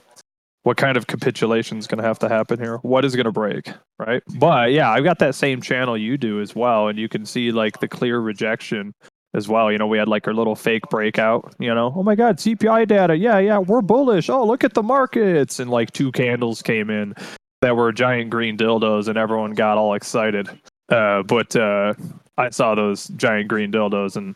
what 0.62 0.76
kind 0.76 0.98
of 0.98 1.06
capitulation 1.06 1.78
is 1.78 1.86
going 1.86 2.02
to 2.02 2.04
have 2.04 2.18
to 2.18 2.28
happen 2.28 2.58
here? 2.60 2.76
What 2.82 3.06
is 3.06 3.16
going 3.16 3.24
to 3.24 3.32
break 3.32 3.72
right? 3.98 4.22
But 4.38 4.72
yeah 4.72 4.90
i've 4.90 5.04
got 5.04 5.18
that 5.20 5.34
same 5.34 5.62
channel 5.62 5.96
you 5.96 6.18
do 6.18 6.40
as 6.42 6.54
well 6.54 6.88
and 6.88 6.98
you 6.98 7.08
can 7.08 7.24
see 7.24 7.50
like 7.50 7.80
the 7.80 7.88
clear 7.88 8.20
rejection 8.20 8.92
as 9.32 9.48
well. 9.48 9.72
You 9.72 9.78
know 9.78 9.86
we 9.86 9.96
had 9.96 10.08
like 10.08 10.26
our 10.26 10.34
little 10.34 10.54
fake 10.54 10.82
breakout 10.90 11.54
you 11.58 11.74
know? 11.74 11.94
Oh 11.96 12.02
my 12.02 12.14
god 12.14 12.36
cpi 12.36 12.86
data. 12.86 13.16
Yeah 13.16 13.38
yeah 13.38 13.58
we're 13.58 13.80
bullish. 13.80 14.28
Oh 14.28 14.44
look 14.44 14.64
at 14.64 14.74
the 14.74 14.82
markets. 14.82 15.58
And 15.58 15.70
like 15.70 15.92
two 15.92 16.12
candles 16.12 16.60
came 16.60 16.90
in 16.90 17.14
that 17.62 17.74
were 17.74 17.90
giant 17.90 18.28
green 18.28 18.58
dildos 18.58 19.08
and 19.08 19.16
everyone 19.16 19.52
got 19.52 19.78
all 19.78 19.94
excited. 19.94 20.48
Uh, 20.90 21.22
but 21.22 21.54
uh, 21.56 21.94
i 22.40 22.50
saw 22.50 22.74
those 22.74 23.08
giant 23.08 23.48
green 23.48 23.70
dildos 23.70 24.16
and 24.16 24.34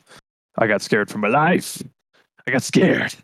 i 0.58 0.66
got 0.66 0.82
scared 0.82 1.11
for 1.11 1.18
my 1.18 1.28
life 1.28 1.82
I 2.46 2.50
got 2.50 2.62
scared. 2.62 3.14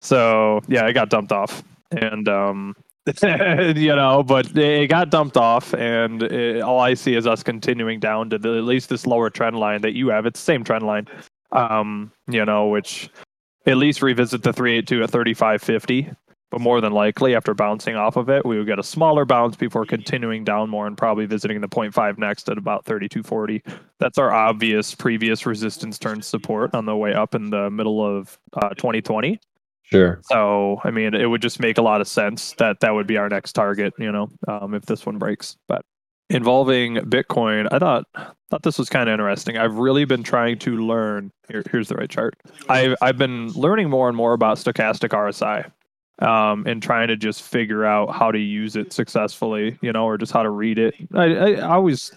So 0.00 0.60
yeah, 0.68 0.84
I 0.84 0.92
got 0.92 1.08
dumped 1.08 1.32
off, 1.32 1.62
and 1.90 2.28
um, 2.28 2.76
you 3.22 3.96
know, 3.96 4.22
but 4.22 4.56
it 4.56 4.88
got 4.88 5.10
dumped 5.10 5.36
off, 5.36 5.74
and 5.74 6.22
it, 6.22 6.60
all 6.60 6.78
I 6.80 6.94
see 6.94 7.14
is 7.14 7.26
us 7.26 7.42
continuing 7.42 7.98
down 7.98 8.30
to 8.30 8.38
the, 8.38 8.58
at 8.58 8.64
least 8.64 8.88
this 8.90 9.06
lower 9.06 9.30
trend 9.30 9.56
line 9.56 9.80
that 9.82 9.94
you 9.94 10.08
have. 10.08 10.26
It's 10.26 10.40
the 10.40 10.44
same 10.44 10.64
trend 10.64 10.86
line, 10.86 11.08
um, 11.52 12.12
you 12.28 12.44
know, 12.44 12.68
which 12.68 13.10
at 13.66 13.76
least 13.76 14.02
revisit 14.02 14.42
the 14.42 14.52
382 14.52 15.02
at 15.02 15.10
3550 15.10 16.10
but 16.50 16.60
more 16.60 16.80
than 16.80 16.92
likely 16.92 17.34
after 17.34 17.54
bouncing 17.54 17.96
off 17.96 18.16
of 18.16 18.28
it 18.28 18.44
we 18.44 18.56
would 18.58 18.66
get 18.66 18.78
a 18.78 18.82
smaller 18.82 19.24
bounce 19.24 19.56
before 19.56 19.84
continuing 19.84 20.44
down 20.44 20.68
more 20.68 20.86
and 20.86 20.96
probably 20.96 21.26
visiting 21.26 21.60
the 21.60 21.68
0.5 21.68 22.18
next 22.18 22.48
at 22.48 22.58
about 22.58 22.84
3240 22.84 23.62
that's 23.98 24.18
our 24.18 24.32
obvious 24.32 24.94
previous 24.94 25.46
resistance 25.46 25.98
turn 25.98 26.22
support 26.22 26.74
on 26.74 26.84
the 26.84 26.96
way 26.96 27.14
up 27.14 27.34
in 27.34 27.50
the 27.50 27.70
middle 27.70 28.04
of 28.04 28.38
uh, 28.54 28.70
2020 28.70 29.38
sure. 29.84 30.20
So 30.24 30.80
i 30.84 30.90
mean 30.90 31.14
it 31.14 31.26
would 31.26 31.42
just 31.42 31.60
make 31.60 31.78
a 31.78 31.82
lot 31.82 32.00
of 32.00 32.08
sense 32.08 32.52
that 32.58 32.80
that 32.80 32.94
would 32.94 33.06
be 33.06 33.16
our 33.16 33.28
next 33.28 33.52
target 33.52 33.94
you 33.98 34.12
know 34.12 34.28
um, 34.46 34.74
if 34.74 34.86
this 34.86 35.04
one 35.06 35.18
breaks. 35.18 35.56
But 35.66 35.84
involving 36.30 36.96
bitcoin 36.96 37.66
i 37.72 37.78
thought 37.78 38.04
thought 38.50 38.62
this 38.62 38.78
was 38.78 38.88
kind 38.88 39.08
of 39.08 39.12
interesting. 39.12 39.58
I've 39.58 39.74
really 39.74 40.04
been 40.04 40.22
trying 40.22 40.58
to 40.60 40.76
learn 40.76 41.30
here, 41.48 41.62
here's 41.70 41.88
the 41.88 41.96
right 41.96 42.08
chart. 42.08 42.34
I've, 42.68 42.94
I've 43.02 43.18
been 43.18 43.48
learning 43.48 43.90
more 43.90 44.08
and 44.08 44.16
more 44.16 44.32
about 44.32 44.56
stochastic 44.56 45.10
rsi 45.10 45.70
um, 46.20 46.66
and 46.66 46.82
trying 46.82 47.08
to 47.08 47.16
just 47.16 47.42
figure 47.42 47.84
out 47.84 48.14
how 48.14 48.32
to 48.32 48.38
use 48.38 48.76
it 48.76 48.92
successfully, 48.92 49.78
you 49.80 49.92
know, 49.92 50.04
or 50.04 50.18
just 50.18 50.32
how 50.32 50.42
to 50.42 50.50
read 50.50 50.78
it. 50.78 50.94
I, 51.14 51.54
I, 51.54 51.60
always 51.60 52.10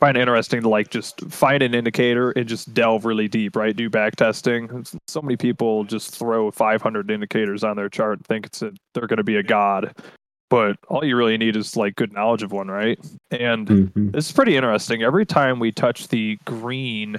find 0.00 0.16
it 0.16 0.20
interesting 0.20 0.62
to 0.62 0.68
like 0.68 0.90
just 0.90 1.20
find 1.30 1.62
an 1.62 1.74
indicator 1.74 2.30
and 2.32 2.48
just 2.48 2.72
delve 2.74 3.04
really 3.04 3.28
deep, 3.28 3.54
right? 3.56 3.76
Do 3.76 3.88
back 3.88 4.16
testing. 4.16 4.84
So 5.06 5.22
many 5.22 5.36
people 5.36 5.84
just 5.84 6.16
throw 6.16 6.50
500 6.50 7.10
indicators 7.10 7.62
on 7.62 7.76
their 7.76 7.88
chart 7.88 8.18
and 8.18 8.26
think 8.26 8.46
it's 8.46 8.62
a, 8.62 8.72
they're 8.94 9.06
going 9.06 9.18
to 9.18 9.24
be 9.24 9.36
a 9.36 9.42
god. 9.42 9.94
But 10.50 10.76
all 10.88 11.04
you 11.04 11.14
really 11.14 11.36
need 11.36 11.56
is 11.56 11.76
like 11.76 11.94
good 11.96 12.12
knowledge 12.12 12.42
of 12.42 12.52
one, 12.52 12.68
right? 12.68 12.98
And 13.30 13.68
mm-hmm. 13.68 14.16
is 14.16 14.32
pretty 14.32 14.56
interesting. 14.56 15.02
Every 15.02 15.26
time 15.26 15.58
we 15.58 15.72
touch 15.72 16.08
the 16.08 16.38
green 16.44 17.18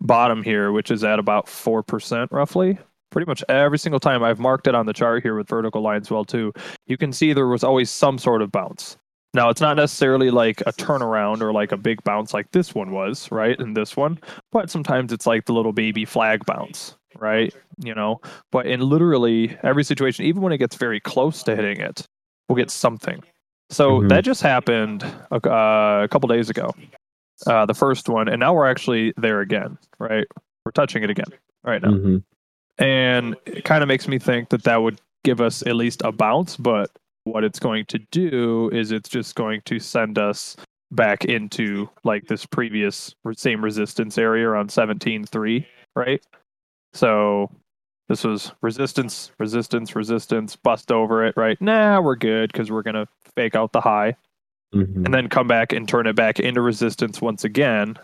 bottom 0.00 0.42
here, 0.42 0.72
which 0.72 0.90
is 0.90 1.02
at 1.02 1.18
about 1.18 1.46
4% 1.46 2.28
roughly, 2.30 2.78
pretty 3.16 3.30
much 3.30 3.42
every 3.48 3.78
single 3.78 3.98
time 3.98 4.22
I've 4.22 4.38
marked 4.38 4.66
it 4.66 4.74
on 4.74 4.84
the 4.84 4.92
chart 4.92 5.22
here 5.22 5.34
with 5.34 5.48
vertical 5.48 5.80
lines 5.80 6.10
well 6.10 6.26
too, 6.26 6.52
you 6.86 6.98
can 6.98 7.14
see 7.14 7.32
there 7.32 7.46
was 7.46 7.64
always 7.64 7.88
some 7.88 8.18
sort 8.18 8.42
of 8.42 8.52
bounce. 8.52 8.98
Now 9.32 9.48
it's 9.48 9.62
not 9.62 9.78
necessarily 9.78 10.30
like 10.30 10.60
a 10.66 10.72
turnaround 10.74 11.40
or 11.40 11.50
like 11.50 11.72
a 11.72 11.78
big 11.78 12.04
bounce 12.04 12.34
like 12.34 12.50
this 12.50 12.74
one 12.74 12.90
was, 12.90 13.32
right? 13.32 13.58
And 13.58 13.74
this 13.74 13.96
one, 13.96 14.18
but 14.52 14.68
sometimes 14.68 15.14
it's 15.14 15.26
like 15.26 15.46
the 15.46 15.54
little 15.54 15.72
baby 15.72 16.04
flag 16.04 16.44
bounce, 16.44 16.94
right? 17.18 17.54
You 17.82 17.94
know, 17.94 18.20
but 18.52 18.66
in 18.66 18.80
literally 18.80 19.56
every 19.62 19.82
situation, 19.82 20.26
even 20.26 20.42
when 20.42 20.52
it 20.52 20.58
gets 20.58 20.76
very 20.76 21.00
close 21.00 21.42
to 21.44 21.56
hitting 21.56 21.80
it, 21.80 22.06
we'll 22.50 22.56
get 22.56 22.70
something. 22.70 23.22
So 23.70 23.92
mm-hmm. 23.92 24.08
that 24.08 24.24
just 24.24 24.42
happened 24.42 25.04
a, 25.30 25.36
uh, 25.36 26.02
a 26.04 26.08
couple 26.08 26.28
days 26.28 26.50
ago, 26.50 26.70
uh, 27.46 27.64
the 27.64 27.72
first 27.72 28.10
one, 28.10 28.28
and 28.28 28.40
now 28.40 28.52
we're 28.52 28.70
actually 28.70 29.14
there 29.16 29.40
again, 29.40 29.78
right? 29.98 30.26
We're 30.66 30.72
touching 30.72 31.02
it 31.02 31.08
again 31.08 31.28
right 31.64 31.80
now. 31.80 31.92
Mm-hmm 31.92 32.16
and 32.78 33.36
it 33.46 33.64
kind 33.64 33.82
of 33.82 33.88
makes 33.88 34.06
me 34.08 34.18
think 34.18 34.48
that 34.50 34.64
that 34.64 34.76
would 34.76 35.00
give 35.24 35.40
us 35.40 35.62
at 35.66 35.76
least 35.76 36.02
a 36.04 36.12
bounce 36.12 36.56
but 36.56 36.90
what 37.24 37.42
it's 37.42 37.58
going 37.58 37.84
to 37.86 37.98
do 38.12 38.70
is 38.72 38.92
it's 38.92 39.08
just 39.08 39.34
going 39.34 39.60
to 39.64 39.80
send 39.80 40.18
us 40.18 40.56
back 40.92 41.24
into 41.24 41.88
like 42.04 42.26
this 42.28 42.46
previous 42.46 43.14
same 43.34 43.62
resistance 43.62 44.16
area 44.16 44.48
around 44.48 44.70
17.3 44.70 45.66
right? 45.96 46.22
So 46.92 47.50
this 48.08 48.22
was 48.22 48.52
resistance 48.62 49.32
resistance 49.38 49.96
resistance 49.96 50.54
bust 50.54 50.92
over 50.92 51.26
it 51.26 51.36
right? 51.36 51.60
Nah 51.60 52.00
we're 52.00 52.16
good 52.16 52.52
because 52.52 52.70
we're 52.70 52.82
going 52.82 52.94
to 52.94 53.08
fake 53.34 53.56
out 53.56 53.72
the 53.72 53.80
high. 53.80 54.16
Mm-hmm. 54.74 55.04
and 55.04 55.14
then 55.14 55.28
come 55.28 55.46
back 55.46 55.72
and 55.72 55.88
turn 55.88 56.08
it 56.08 56.16
back 56.16 56.40
into 56.40 56.60
resistance 56.60 57.20
once 57.20 57.44
again 57.44 57.96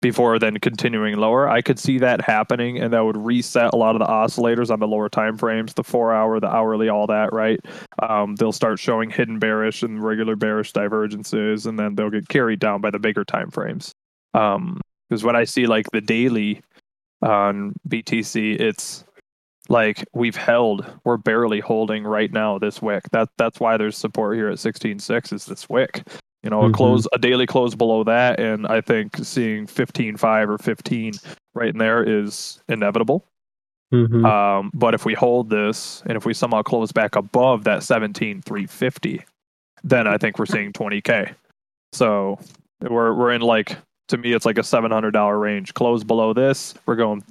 before 0.00 0.38
then 0.38 0.58
continuing 0.58 1.16
lower. 1.16 1.48
I 1.48 1.60
could 1.60 1.78
see 1.78 1.98
that 1.98 2.20
happening, 2.20 2.78
and 2.78 2.92
that 2.92 3.04
would 3.04 3.16
reset 3.16 3.72
a 3.72 3.76
lot 3.76 3.94
of 3.94 4.00
the 4.00 4.06
oscillators 4.06 4.70
on 4.70 4.80
the 4.80 4.86
lower 4.86 5.08
time 5.08 5.36
frames, 5.36 5.74
the 5.74 5.84
four 5.84 6.12
hour, 6.12 6.40
the 6.40 6.48
hourly, 6.48 6.88
all 6.88 7.06
that. 7.08 7.32
Right? 7.32 7.60
Um, 8.00 8.36
they'll 8.36 8.52
start 8.52 8.78
showing 8.78 9.10
hidden 9.10 9.38
bearish 9.38 9.82
and 9.82 10.02
regular 10.02 10.36
bearish 10.36 10.72
divergences, 10.72 11.66
and 11.66 11.78
then 11.78 11.94
they'll 11.94 12.10
get 12.10 12.28
carried 12.28 12.60
down 12.60 12.80
by 12.80 12.90
the 12.90 12.98
bigger 12.98 13.24
time 13.24 13.50
frames. 13.50 13.92
Because 14.32 14.56
um, 14.56 14.80
when 15.22 15.36
I 15.36 15.44
see 15.44 15.66
like 15.66 15.86
the 15.92 16.00
daily 16.00 16.62
on 17.22 17.74
BTC, 17.88 18.58
it's 18.60 19.04
like 19.68 20.04
we've 20.14 20.36
held, 20.36 20.84
we're 21.04 21.16
barely 21.16 21.60
holding 21.60 22.04
right 22.04 22.32
now 22.32 22.58
this 22.58 22.80
wick. 22.80 23.04
That 23.12 23.28
that's 23.36 23.60
why 23.60 23.76
there's 23.76 23.96
support 23.96 24.36
here 24.36 24.48
at 24.48 24.58
16.6 24.58 25.32
is 25.32 25.44
this 25.44 25.68
wick. 25.68 26.02
You 26.42 26.50
know, 26.50 26.62
mm-hmm. 26.62 26.74
a 26.74 26.76
close, 26.76 27.06
a 27.12 27.18
daily 27.18 27.46
close 27.46 27.74
below 27.74 28.02
that, 28.04 28.40
and 28.40 28.66
I 28.66 28.80
think 28.80 29.16
seeing 29.18 29.66
15.5 29.66 30.48
or 30.48 30.58
15 30.58 31.12
right 31.54 31.68
in 31.68 31.78
there 31.78 32.02
is 32.02 32.60
inevitable. 32.68 33.26
Mm-hmm. 33.92 34.24
Um, 34.24 34.70
but 34.72 34.94
if 34.94 35.04
we 35.04 35.14
hold 35.14 35.50
this, 35.50 36.02
and 36.06 36.16
if 36.16 36.24
we 36.24 36.32
somehow 36.32 36.62
close 36.62 36.92
back 36.92 37.16
above 37.16 37.64
that 37.64 37.80
17.350, 37.80 39.22
then 39.82 40.06
I 40.06 40.16
think 40.16 40.38
we're 40.38 40.46
seeing 40.46 40.72
20k. 40.72 41.34
So 41.92 42.38
we're 42.88 43.12
we're 43.14 43.32
in 43.32 43.42
like 43.42 43.76
to 44.10 44.18
me, 44.18 44.32
it's 44.32 44.44
like 44.44 44.58
a 44.58 44.62
$700 44.62 45.40
range. 45.40 45.74
Close 45.74 46.04
below 46.04 46.32
this, 46.32 46.74
we're 46.86 46.96
going. 46.96 47.24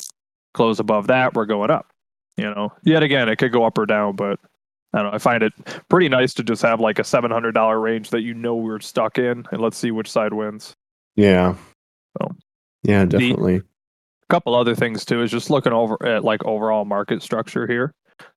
Close 0.56 0.80
above 0.80 1.08
that, 1.08 1.36
we're 1.36 1.46
going 1.46 1.70
up. 1.70 1.88
You 2.36 2.46
know, 2.46 2.74
yet 2.84 3.04
again, 3.04 3.30
it 3.30 3.36
could 3.36 3.52
go 3.52 3.66
up 3.66 3.78
or 3.78 3.86
down, 3.86 4.16
but 4.16 4.40
I 4.94 5.00
don't 5.00 5.12
know. 5.12 5.16
I 5.16 5.20
find 5.20 5.44
it 5.44 5.54
pretty 5.90 6.10
nice 6.10 6.34
to 6.36 6.44
just 6.44 6.62
have 6.64 6.80
like 6.80 7.00
a 7.00 7.04
seven 7.04 7.32
hundred 7.32 7.54
dollar 7.54 7.80
range 7.80 8.10
that 8.10 8.22
you 8.22 8.34
know 8.34 8.56
we're 8.56 8.80
stuck 8.80 9.18
in, 9.18 9.46
and 9.52 9.62
let's 9.62 9.78
see 9.78 9.92
which 9.92 10.10
side 10.10 10.34
wins. 10.34 10.76
Yeah. 11.16 11.56
So, 12.18 12.36
yeah, 12.84 13.06
definitely. 13.06 13.60
The, 13.60 13.66
a 13.66 14.34
couple 14.34 14.56
other 14.56 14.76
things 14.76 15.06
too 15.06 15.22
is 15.22 15.32
just 15.32 15.50
looking 15.50 15.74
over 15.74 16.04
at 16.06 16.24
like 16.24 16.44
overall 16.46 16.86
market 16.86 17.22
structure 17.22 17.68
here. 17.68 17.94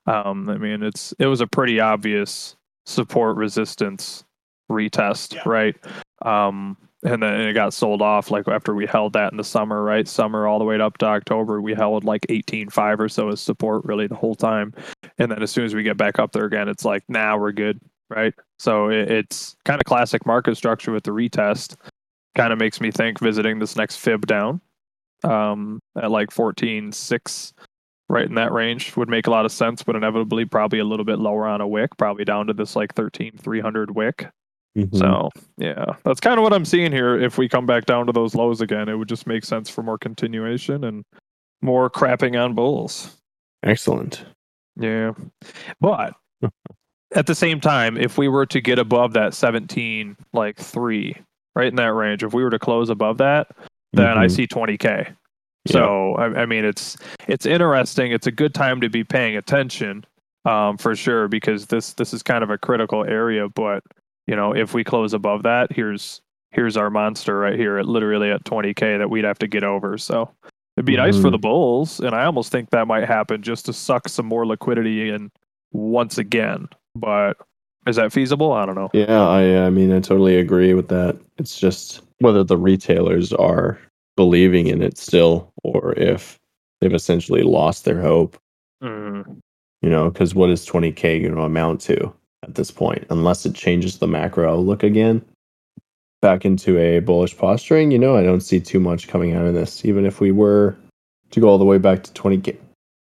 Um, 0.07 0.49
I 0.49 0.59
mean, 0.59 0.83
it's 0.83 1.13
it 1.19 1.27
was 1.27 1.41
a 1.41 1.47
pretty 1.47 1.81
obvious 1.81 2.57
support 2.85 3.37
resistance 3.37 4.25
retest, 4.71 5.35
yeah. 5.35 5.43
right? 5.47 5.77
Um, 6.23 6.77
and 7.05 7.23
then 7.23 7.41
it 7.41 7.53
got 7.53 7.75
sold 7.75 8.01
off 8.01 8.31
like 8.31 8.47
after 8.49 8.75
we 8.75 8.87
held 8.87 9.13
that 9.13 9.33
in 9.33 9.37
the 9.37 9.45
summer 9.45 9.83
right? 9.83 10.07
Summer 10.07 10.47
all 10.47 10.59
the 10.59 10.65
way 10.65 10.81
up 10.81 10.99
to 10.99 11.07
october 11.07 11.61
we 11.61 11.75
held 11.75 12.05
like 12.05 12.23
18.5 12.29 12.99
or 13.01 13.09
so 13.09 13.29
as 13.29 13.41
support 13.41 13.85
really 13.85 14.07
the 14.07 14.15
whole 14.15 14.35
time. 14.35 14.73
And 15.19 15.31
then 15.31 15.43
as 15.43 15.51
soon 15.51 15.65
as 15.65 15.75
we 15.75 15.83
get 15.83 15.97
back 15.97 16.19
up 16.19 16.33
there 16.33 16.45
again 16.45 16.69
it's 16.69 16.85
like 16.85 17.03
now 17.09 17.37
nah, 17.37 17.43
we're 17.43 17.53
good 17.53 17.81
right? 18.11 18.35
So 18.59 18.89
it, 18.89 19.11
it's 19.11 19.57
kind 19.65 19.81
of 19.81 19.87
classic 19.87 20.27
market 20.27 20.57
structure 20.57 20.93
with 20.93 21.05
the 21.05 21.13
retest. 21.13 21.77
Kind 22.35 22.53
of 22.53 22.59
makes 22.59 22.81
me 22.81 22.91
think 22.91 23.21
visiting 23.21 23.59
this 23.59 23.77
next 23.77 23.97
fib 23.97 24.27
down 24.27 24.61
um, 25.25 25.81
at 26.01 26.11
like 26.11 26.31
14.6 26.31 27.53
right 28.09 28.27
in 28.27 28.35
that 28.35 28.53
range 28.53 28.97
would 28.97 29.09
make 29.09 29.27
a 29.27 29.31
lot 29.31 29.47
of 29.47 29.53
sense 29.53 29.83
but 29.83 29.97
inevitably 29.97 30.45
probably 30.45 30.79
a 30.79 30.85
little 30.85 31.05
bit 31.05 31.19
lower 31.19 31.47
on 31.47 31.61
a 31.61 31.67
wick 31.67 31.91
probably 31.97 32.25
down 32.25 32.47
to 32.47 32.53
this 32.53 32.77
like 32.77 32.95
13.300 32.95 33.93
wick 33.93 34.29
Mm-hmm. 34.77 34.97
So 34.97 35.29
yeah, 35.59 35.85
that's 36.05 36.21
kind 36.21 36.39
of 36.39 36.43
what 36.45 36.53
I'm 36.53 36.65
seeing 36.65 36.93
here. 36.93 37.21
If 37.21 37.37
we 37.39 37.49
come 37.49 37.67
back 37.67 37.85
down 37.85 38.07
to 38.07 38.13
those 38.13 38.35
lows 38.35 38.61
again, 38.61 38.89
it 38.89 38.95
would 38.95 39.09
just 39.09 39.27
make 39.27 39.45
sense 39.45 39.69
for 39.69 39.83
more 39.83 39.99
continuation 39.99 40.85
and 40.85 41.05
more 41.61 41.91
crapping 41.91 42.43
on 42.43 42.55
bulls. 42.55 43.17
Excellent. 43.63 44.25
Yeah. 44.77 45.13
But 45.81 46.15
at 47.15 47.27
the 47.27 47.35
same 47.35 47.61
time, 47.61 47.97
if 47.99 48.17
we 48.17 48.29
were 48.29 48.47
to 48.47 48.61
get 48.61 48.79
above 48.79 49.13
that 49.13 49.35
17, 49.35 50.17
like 50.33 50.57
three, 50.57 51.15
right 51.55 51.69
in 51.69 51.77
that 51.77 51.93
range, 51.93 52.23
if 52.23 52.33
we 52.33 52.43
were 52.43 52.51
to 52.51 52.59
close 52.59 52.89
above 52.89 53.19
that, 53.19 53.49
then 53.93 54.17
I 54.19 54.27
Mhm. 54.27 54.31
see 54.31 54.47
20K. 54.47 55.13
So 55.69 56.15
I, 56.17 56.43
I 56.43 56.47
mean, 56.47 56.65
it's 56.65 56.97
it's 57.29 57.47
interesting. 57.47 58.11
It's 58.11 58.27
a 58.27 58.33
good 58.33 58.53
time 58.55 58.81
to 58.81 58.89
be 58.89 59.05
paying 59.05 59.37
attention, 59.37 60.05
um, 60.45 60.77
for 60.77 60.97
sure, 60.97 61.29
because 61.29 61.67
this 61.67 61.93
this 61.93 62.13
is 62.13 62.21
kind 62.23 62.43
of 62.43 62.51
a 62.51 62.59
critical 62.59 63.05
area. 63.05 63.49
But 63.49 63.85
you 64.27 64.37
know, 64.37 64.55
if 64.55 64.75
we 64.75 64.85
close 64.85 65.13
above 65.13 65.43
that, 65.45 65.73
here's 65.73 66.21
here's 66.51 66.77
our 66.77 66.91
monster 66.91 67.39
right 67.39 67.59
here 67.59 67.79
at 67.79 67.87
literally 67.87 68.31
at 68.31 68.45
20k 68.45 68.99
that 68.99 69.09
we'd 69.09 69.25
have 69.25 69.39
to 69.39 69.47
get 69.49 69.65
over. 69.65 69.97
So 69.97 70.31
it'd 70.77 70.85
be 70.85 70.97
nice 70.97 71.19
for 71.19 71.29
Mhm. 71.29 71.33
the 71.33 71.39
Bulls, 71.39 71.99
and 72.01 72.15
I 72.15 72.25
almost 72.27 72.53
think 72.53 72.69
that 72.71 72.87
might 72.87 73.05
happen 73.05 73.41
just 73.43 73.65
to 73.67 73.73
suck 73.73 74.07
some 74.09 74.27
more 74.27 74.45
liquidity 74.47 75.09
in 75.09 75.31
once 75.73 76.19
again. 76.19 76.69
But 76.95 77.39
is 77.87 77.97
that 77.97 78.13
feasible? 78.13 78.53
I 78.53 78.67
don't 78.67 78.75
know. 78.75 78.91
Yeah, 78.93 79.27
I 79.27 79.65
I 79.67 79.71
mean 79.71 79.93
I 79.93 80.01
totally 80.01 80.37
agree 80.37 80.75
with 80.75 80.89
that. 80.89 81.17
It's 81.39 81.59
just 81.59 82.03
whether 82.19 82.45
the 82.45 82.59
retailers 82.59 83.33
are 83.33 83.79
believing 84.17 84.67
in 84.67 84.83
it 84.83 84.99
still 84.99 85.51
or 85.65 85.95
if 85.99 86.39
they've 86.81 86.93
essentially 86.95 87.43
lost 87.43 87.85
their 87.87 88.01
hope, 88.01 88.37
Mm, 88.83 89.39
you 89.81 89.89
know, 89.89 90.11
cuz 90.11 90.35
what 90.35 90.51
is 90.51 90.67
20k 90.67 91.21
going 91.23 91.35
to 91.35 91.41
amount 91.43 91.81
to 91.83 92.13
at 92.43 92.55
this 92.55 92.71
point 92.71 93.05
unless 93.11 93.47
it 93.47 93.55
changes 93.55 93.99
the 93.99 94.07
macro 94.09 94.53
outlook 94.53 94.83
again 94.83 95.25
back 96.21 96.45
into 96.45 96.79
a 96.79 97.01
bullish 97.01 97.37
posturing, 97.37 97.91
you 97.91 97.99
know, 97.99 98.17
I 98.17 98.23
don't 98.23 98.43
see 98.43 98.61
too 98.61 98.79
much 98.79 99.09
coming 99.09 99.33
out 99.35 99.45
of 99.47 99.55
this 99.55 99.85
even 99.85 100.07
if 100.07 100.21
we 100.21 100.31
were 100.31 100.77
to 101.33 101.41
go 101.41 101.49
all 101.49 101.59
the 101.59 101.65
way 101.65 101.79
back 101.79 102.05
to 102.05 102.13
20k. 102.13 102.57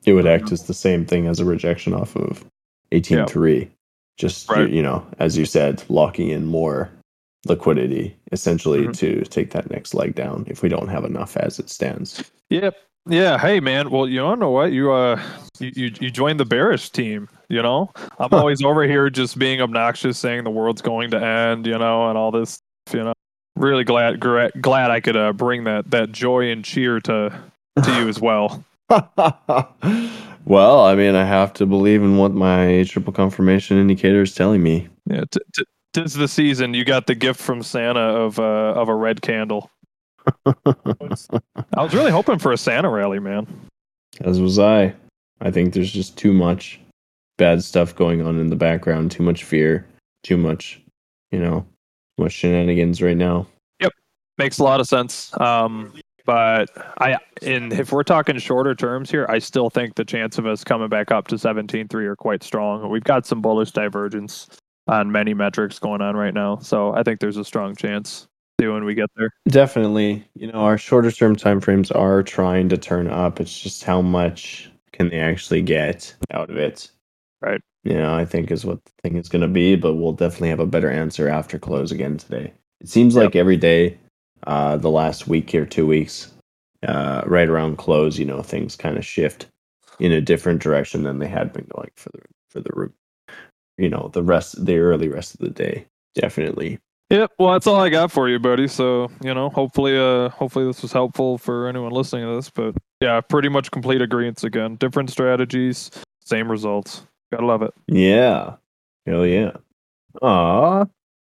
It 0.04 0.12
would 0.12 0.26
act 0.26 0.52
as 0.52 0.64
the 0.64 0.75
same 0.75 1.06
thing 1.06 1.26
as 1.26 1.40
a 1.40 1.44
rejection 1.44 1.94
off 1.94 2.16
of 2.16 2.44
18.3. 2.92 3.68
Just, 4.18 4.50
Right. 4.50 4.68
you 4.68 4.82
know, 4.82 5.06
as 5.18 5.38
you 5.38 5.44
said, 5.47 5.82
locking 5.88 6.28
in 6.28 6.44
more 6.47 6.90
liquidity 7.47 8.14
essentially 8.32 8.87
Mhm. 8.88 8.97
to 8.99 9.25
take 9.25 9.52
that 9.52 9.70
next 9.70 9.94
leg 9.94 10.14
down 10.14 10.44
if 10.49 10.62
we 10.62 10.68
don't 10.68 10.88
have 10.88 11.04
enough 11.04 11.37
as 11.37 11.58
it 11.58 11.70
stands. 11.70 12.23
Yep. 12.50 12.76
Yeah. 13.07 13.38
Hey, 13.38 13.61
man. 13.61 13.90
Well, 13.90 14.09
you 14.09 14.19
don't 14.19 14.38
know 14.38 14.50
what 14.50 14.73
you 14.73 14.93
uh 14.93 15.21
you 15.59 15.73
you, 15.75 15.93
you 16.00 16.11
joined 16.11 16.40
the 16.40 16.45
bearish 16.45 16.90
team. 16.90 17.28
You 17.49 17.62
know, 17.62 17.90
I'm 18.19 18.33
always 18.33 18.62
over 18.62 18.85
here 18.85 19.09
just 19.09 19.38
being 19.38 19.61
obnoxious, 19.61 20.19
saying 20.19 20.45
the 20.45 20.50
world's 20.50 20.83
going 20.83 21.11
to 21.12 21.23
end. 21.25 21.67
You 21.67 21.78
know, 21.78 22.09
and 22.09 22.19
all 22.19 22.31
this. 22.31 22.59
You 22.93 23.05
know, 23.05 23.12
really 23.57 23.85
glad 23.85 24.21
gra- 24.21 24.52
glad 24.61 24.90
I 24.90 25.00
could 25.00 25.17
uh, 25.17 25.33
bring 25.33 25.64
that 25.64 25.90
that 25.90 26.12
joy 26.12 26.50
and 26.50 26.64
cheer 26.64 27.00
to 27.00 27.40
to 27.83 27.93
you 28.00 28.09
as 28.09 28.21
well. 28.21 28.64
well, 30.45 30.85
I 30.85 30.95
mean, 30.95 31.14
I 31.14 31.25
have 31.25 31.52
to 31.55 31.67
believe 31.67 32.02
in 32.02 32.17
what 32.17 32.33
my 32.33 32.85
triple 32.85 33.12
confirmation 33.12 33.78
indicator 33.78 34.23
is 34.23 34.35
telling 34.35 34.62
me. 34.62 34.88
Yeah. 35.07 35.25
T- 35.31 35.40
t- 35.55 35.64
tis 35.93 36.14
the 36.14 36.28
season. 36.28 36.75
You 36.75 36.85
got 36.85 37.07
the 37.07 37.14
gift 37.14 37.40
from 37.40 37.62
Santa 37.62 38.00
of 38.00 38.38
uh 38.38 38.43
of 38.75 38.88
a 38.88 38.95
red 38.95 39.23
candle. 39.23 39.71
I 40.47 41.82
was 41.82 41.94
really 41.94 42.11
hoping 42.11 42.38
for 42.38 42.52
a 42.52 42.58
Santa 42.58 42.88
rally, 42.88 43.18
man. 43.18 43.47
As 44.20 44.40
was 44.40 44.58
I. 44.58 44.94
I 45.40 45.50
think 45.50 45.75
there's 45.75 45.92
just 45.92 46.16
too 46.16 46.32
much 46.32 46.80
bad 47.37 47.62
stuff 47.62 47.94
going 47.94 48.23
on 48.23 48.38
in 48.38 48.49
the 48.49 48.56
background, 48.56 49.11
too 49.11 49.23
much 49.23 49.44
fear, 49.44 49.87
too 50.23 50.37
much, 50.37 50.80
you 51.30 51.38
know, 51.38 51.61
too 52.16 52.25
much 52.25 52.32
shenanigans 52.32 53.00
right 53.00 53.16
now. 53.16 53.47
Yep. 53.80 53.92
Makes 54.38 54.58
a 54.58 54.64
lot 54.64 54.80
of 54.80 54.88
sense. 54.88 55.38
Um, 55.41 55.95
but 56.26 56.69
I, 57.00 57.17
in 57.41 57.73
if 57.73 57.93
we're 57.93 58.02
talking 58.02 58.36
shorter 58.38 58.75
terms 58.75 59.10
here, 59.10 59.25
I 59.30 59.38
still 59.38 59.71
think 59.71 59.95
the 59.95 60.04
chance 60.04 60.36
of 60.36 60.47
us 60.47 60.62
coming 60.64 60.88
back 60.88 61.10
up 61.10 61.28
to 61.28 61.36
17-3 61.36 61.95
are 62.04 62.17
quite 62.17 62.43
strong. 62.43 62.91
We've 62.91 63.04
got 63.04 63.25
some 63.25 63.41
bullish 63.41 63.71
divergence 63.71 64.49
on 64.88 65.10
many 65.12 65.32
metrics 65.32 65.78
going 65.78 66.02
on 66.02 66.17
right 66.17 66.34
now, 66.34 66.58
so 66.58 66.95
I 66.95 67.02
think 67.02 67.21
there's 67.21 67.36
a 67.36 67.45
strong 67.45 67.75
chance 67.76 68.26
when 68.66 68.84
we 68.84 68.94
get 68.94 69.08
there. 69.16 69.30
Definitely. 69.49 70.25
You 70.34 70.49
know, 70.50 70.58
our 70.60 70.76
shorter 70.76 71.12
term 71.12 71.36
time 71.36 71.60
frames 71.60 71.90
are 71.92 72.23
trying 72.23 72.68
to 72.71 72.76
turn 72.76 73.08
up. 73.08 73.40
It's 73.40 73.58
just 73.60 73.84
how 73.84 74.02
much 74.02 74.71
can 74.92 75.10
they 75.10 75.21
actually 75.21 75.62
get 75.62 76.14
out 76.32 76.50
of 76.50 76.56
it. 76.56 76.90
Right. 77.40 77.60
You 77.84 77.94
know, 77.94 78.14
I 78.14 78.25
think 78.25 78.50
is 78.50 78.64
what 78.64 78.84
the 78.84 78.90
thing 79.02 79.16
is 79.16 79.28
going 79.28 79.42
to 79.42 79.49
be, 79.49 79.76
but 79.76 79.94
we'll 79.94 80.12
definitely 80.12 80.49
have 80.49 80.60
a 80.60 80.66
better 80.66 80.90
answer 80.90 81.28
after 81.28 81.58
close 81.58 81.92
again 81.92 82.16
today. 82.16 82.52
It 82.80 82.88
seems 82.88 83.14
Yep. 83.14 83.25
like 83.25 83.36
every 83.36 83.56
day, 83.56 83.97
uh, 84.47 84.76
the 84.76 84.90
last 84.90 85.28
week 85.28 85.54
or 85.54 85.64
two 85.64 85.86
weeks, 85.86 86.32
uh, 86.86 87.23
right 87.26 87.49
around 87.49 87.78
close, 87.78 88.18
you 88.18 88.25
know, 88.25 88.42
things 88.42 88.75
kind 88.75 88.97
of 88.99 89.04
shift 89.06 89.47
in 90.00 90.10
a 90.12 90.21
different 90.21 90.60
direction 90.60 91.04
than 91.04 91.18
they 91.21 91.28
had 91.28 91.52
been 91.52 91.66
going 91.75 91.90
for 91.97 92.10
the 92.10 92.21
for 92.50 92.60
the 92.60 92.71
room. 92.75 92.92
You 93.76 93.88
know, 93.88 94.10
the 94.12 94.23
rest, 94.25 94.64
the 94.64 94.78
early 94.78 95.08
rest 95.08 95.34
of 95.34 95.40
the 95.40 95.50
day, 95.50 95.86
definitely. 96.14 96.78
Yep. 97.10 97.32
Well, 97.38 97.52
that's 97.52 97.66
all 97.66 97.76
I 97.76 97.88
got 97.88 98.12
for 98.12 98.28
you, 98.28 98.38
buddy. 98.38 98.68
So 98.68 99.10
you 99.23 99.32
know, 99.32 99.49
hopefully, 99.49 99.97
uh, 99.99 100.28
hopefully 100.30 100.66
this 100.66 100.82
was 100.82 100.92
helpful 100.92 101.38
for 101.38 101.68
anyone 101.68 101.92
listening 101.92 102.26
to 102.26 102.34
this. 102.36 102.50
But 102.50 102.75
yeah, 103.00 103.21
pretty 103.21 103.49
much 103.49 103.71
complete 103.71 104.02
agreements 104.02 104.44
again. 104.44 104.76
Different 104.76 105.10
strategies, 105.10 105.90
same 106.23 106.50
results. 106.50 107.02
Gotta 107.32 107.47
love 107.47 107.62
it. 107.62 107.73
Yeah. 107.86 108.56
Hell 109.06 109.26
yeah. 109.26 109.52
Aw. 110.23 110.84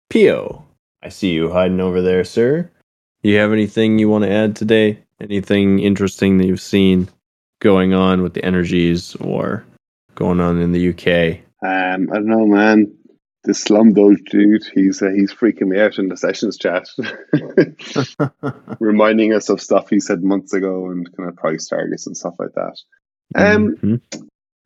Pio. 0.10 0.66
I 1.02 1.10
see 1.10 1.32
you 1.32 1.52
hiding 1.52 1.82
over 1.82 2.02
there, 2.02 2.24
sir. 2.24 2.70
You 3.24 3.38
have 3.38 3.52
anything 3.52 4.00
you 4.00 4.10
want 4.10 4.24
to 4.24 4.32
add 4.32 4.56
today? 4.56 5.00
Anything 5.20 5.80
interesting 5.80 6.38
that 6.38 6.48
you've 6.48 6.62
seen 6.62 7.10
going 7.60 7.94
on 7.94 8.22
with 8.22 8.34
the 8.34 8.44
energies 8.44 9.16
or 9.16 9.66
going 10.16 10.40
on 10.40 10.62
in 10.62 10.72
the 10.72 10.90
UK? 10.90 11.40
Um, 11.66 12.10
I 12.12 12.16
don't 12.16 12.26
know, 12.26 12.46
man. 12.46 12.94
This 13.46 13.64
Slumdog 13.66 14.24
dude, 14.30 14.64
he's 14.74 15.02
uh, 15.02 15.10
he's 15.14 15.34
freaking 15.34 15.68
me 15.68 15.80
out 15.80 15.98
in 16.00 16.08
the 16.08 16.16
sessions 16.16 16.58
chat, 16.58 16.88
reminding 18.80 19.34
us 19.34 19.50
of 19.50 19.62
stuff 19.62 19.90
he 19.90 20.00
said 20.00 20.24
months 20.24 20.54
ago 20.54 20.90
and 20.90 21.06
kind 21.18 21.28
of 21.30 21.36
price 21.36 21.68
targets 21.68 22.08
and 22.08 22.16
stuff 22.16 22.36
like 22.40 22.54
that. 22.56 22.78
Um, 23.36 23.76
Mhm. 23.76 24.02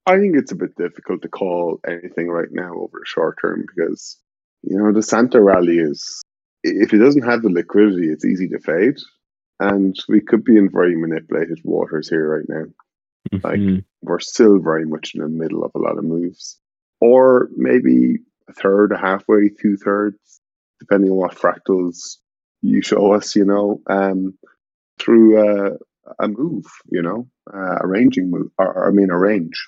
I 0.06 0.20
think 0.20 0.38
it's 0.38 0.52
a 0.52 0.56
bit 0.56 0.76
difficult 0.78 1.22
to 1.24 1.28
call 1.28 1.80
anything 1.88 2.30
right 2.30 2.48
now 2.52 2.74
over 2.76 3.00
the 3.00 3.06
short 3.06 3.38
term 3.42 3.66
because 3.68 4.18
you 4.64 4.78
know 4.78 4.92
the 4.94 5.02
Santa 5.04 5.42
rally 5.42 5.80
is 5.80 6.22
if 6.64 6.94
it 6.94 6.98
doesn't 7.00 7.24
have 7.26 7.42
the 7.42 7.50
liquidity, 7.50 8.10
it's 8.10 8.26
easy 8.26 8.48
to 8.50 8.60
fade, 8.60 8.98
and 9.60 9.96
we 10.08 10.22
could 10.22 10.44
be 10.44 10.56
in 10.58 10.70
very 10.72 10.96
manipulated 10.96 11.60
waters 11.64 12.10
here 12.10 12.28
right 12.38 12.48
now. 12.48 12.66
like- 13.44 13.60
Mhm. 13.60 13.84
we're 14.04 14.20
still 14.20 14.58
very 14.60 14.86
much 14.86 15.14
in 15.14 15.22
the 15.22 15.28
middle 15.28 15.66
of 15.66 15.72
a 15.76 15.80
lot 15.80 15.98
of 15.98 16.04
moves, 16.06 16.58
or 17.02 17.50
maybe 17.58 18.20
a 18.50 18.54
third, 18.54 18.92
a 18.92 18.98
halfway, 18.98 19.50
two 19.50 19.78
thirds, 19.78 20.42
depending 20.80 21.12
on 21.12 21.18
what 21.18 21.36
fractals 21.36 22.18
you 22.62 22.82
show 22.82 23.14
us. 23.14 23.36
You 23.36 23.46
know, 23.46 23.82
um, 23.88 24.38
through 25.00 25.38
uh, 25.72 25.78
a 26.20 26.28
move. 26.28 26.66
You 26.90 27.02
know, 27.02 27.28
uh, 27.54 27.78
a 27.82 27.88
ranging 27.88 28.32
move, 28.32 28.52
or, 28.58 28.68
or 28.68 28.88
I 28.88 28.92
mean, 28.92 29.10
a 29.12 29.18
range. 29.18 29.68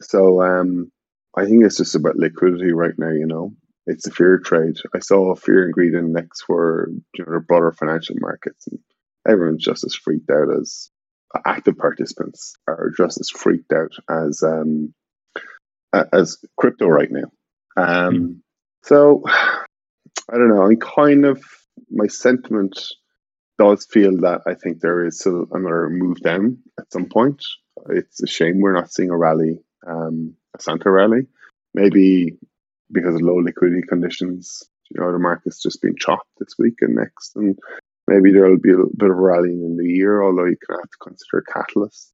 So 0.00 0.42
um, 0.42 0.90
I 1.36 1.46
think 1.46 1.64
it's 1.64 1.76
just 1.76 1.94
about 1.94 2.16
liquidity 2.16 2.72
right 2.72 2.94
now. 2.98 3.10
You 3.10 3.26
know, 3.26 3.54
it's 3.86 4.06
a 4.06 4.10
fear 4.10 4.38
trade. 4.38 4.76
I 4.94 5.00
saw 5.00 5.32
a 5.32 5.36
fear 5.36 5.64
and 5.64 5.72
greed 5.72 5.94
index 5.94 6.42
for 6.42 6.88
you 7.14 7.24
know 7.24 7.32
the 7.32 7.40
broader 7.40 7.72
financial 7.72 8.16
markets, 8.18 8.66
and 8.66 8.78
everyone's 9.26 9.64
just 9.64 9.84
as 9.84 9.94
freaked 9.94 10.30
out 10.30 10.48
as 10.60 10.90
active 11.44 11.76
participants 11.76 12.54
are 12.66 12.90
just 12.96 13.20
as 13.20 13.30
freaked 13.30 13.72
out 13.72 13.92
as 14.08 14.42
um, 14.42 14.94
as 15.92 16.38
crypto 16.56 16.86
right 16.86 17.10
now. 17.10 17.30
Um, 17.76 18.42
So 18.82 19.22
I 19.26 20.34
don't 20.36 20.48
know. 20.48 20.68
I 20.68 20.74
kind 20.80 21.24
of 21.24 21.42
my 21.90 22.06
sentiment 22.06 22.78
does 23.58 23.86
feel 23.86 24.16
that 24.18 24.42
I 24.46 24.54
think 24.54 24.80
there 24.80 25.04
is 25.04 25.18
still 25.18 25.46
another 25.52 25.88
move 25.88 26.20
down 26.20 26.58
at 26.78 26.92
some 26.92 27.06
point. 27.06 27.44
It's 27.90 28.22
a 28.22 28.26
shame 28.26 28.60
we're 28.60 28.72
not 28.72 28.92
seeing 28.92 29.10
a 29.10 29.16
rally, 29.16 29.60
um, 29.86 30.34
a 30.56 30.62
Santa 30.62 30.90
rally. 30.90 31.26
Maybe 31.74 32.38
because 32.92 33.14
of 33.14 33.22
low 33.22 33.36
liquidity 33.36 33.82
conditions. 33.82 34.62
You 34.90 35.00
know, 35.00 35.12
the 35.12 35.18
market's 35.18 35.62
just 35.62 35.82
been 35.82 35.96
chopped 35.96 36.28
this 36.38 36.54
week 36.58 36.76
and 36.80 36.94
next, 36.94 37.36
and 37.36 37.58
maybe 38.06 38.32
there'll 38.32 38.58
be 38.58 38.72
a 38.72 38.96
bit 38.96 39.10
of 39.10 39.16
rallying 39.16 39.62
in 39.62 39.76
the 39.76 39.88
year. 39.88 40.22
Although 40.22 40.46
you 40.46 40.56
can 40.66 40.76
have 40.76 40.90
to 40.90 40.98
consider 41.02 41.44
catalysts. 41.48 42.10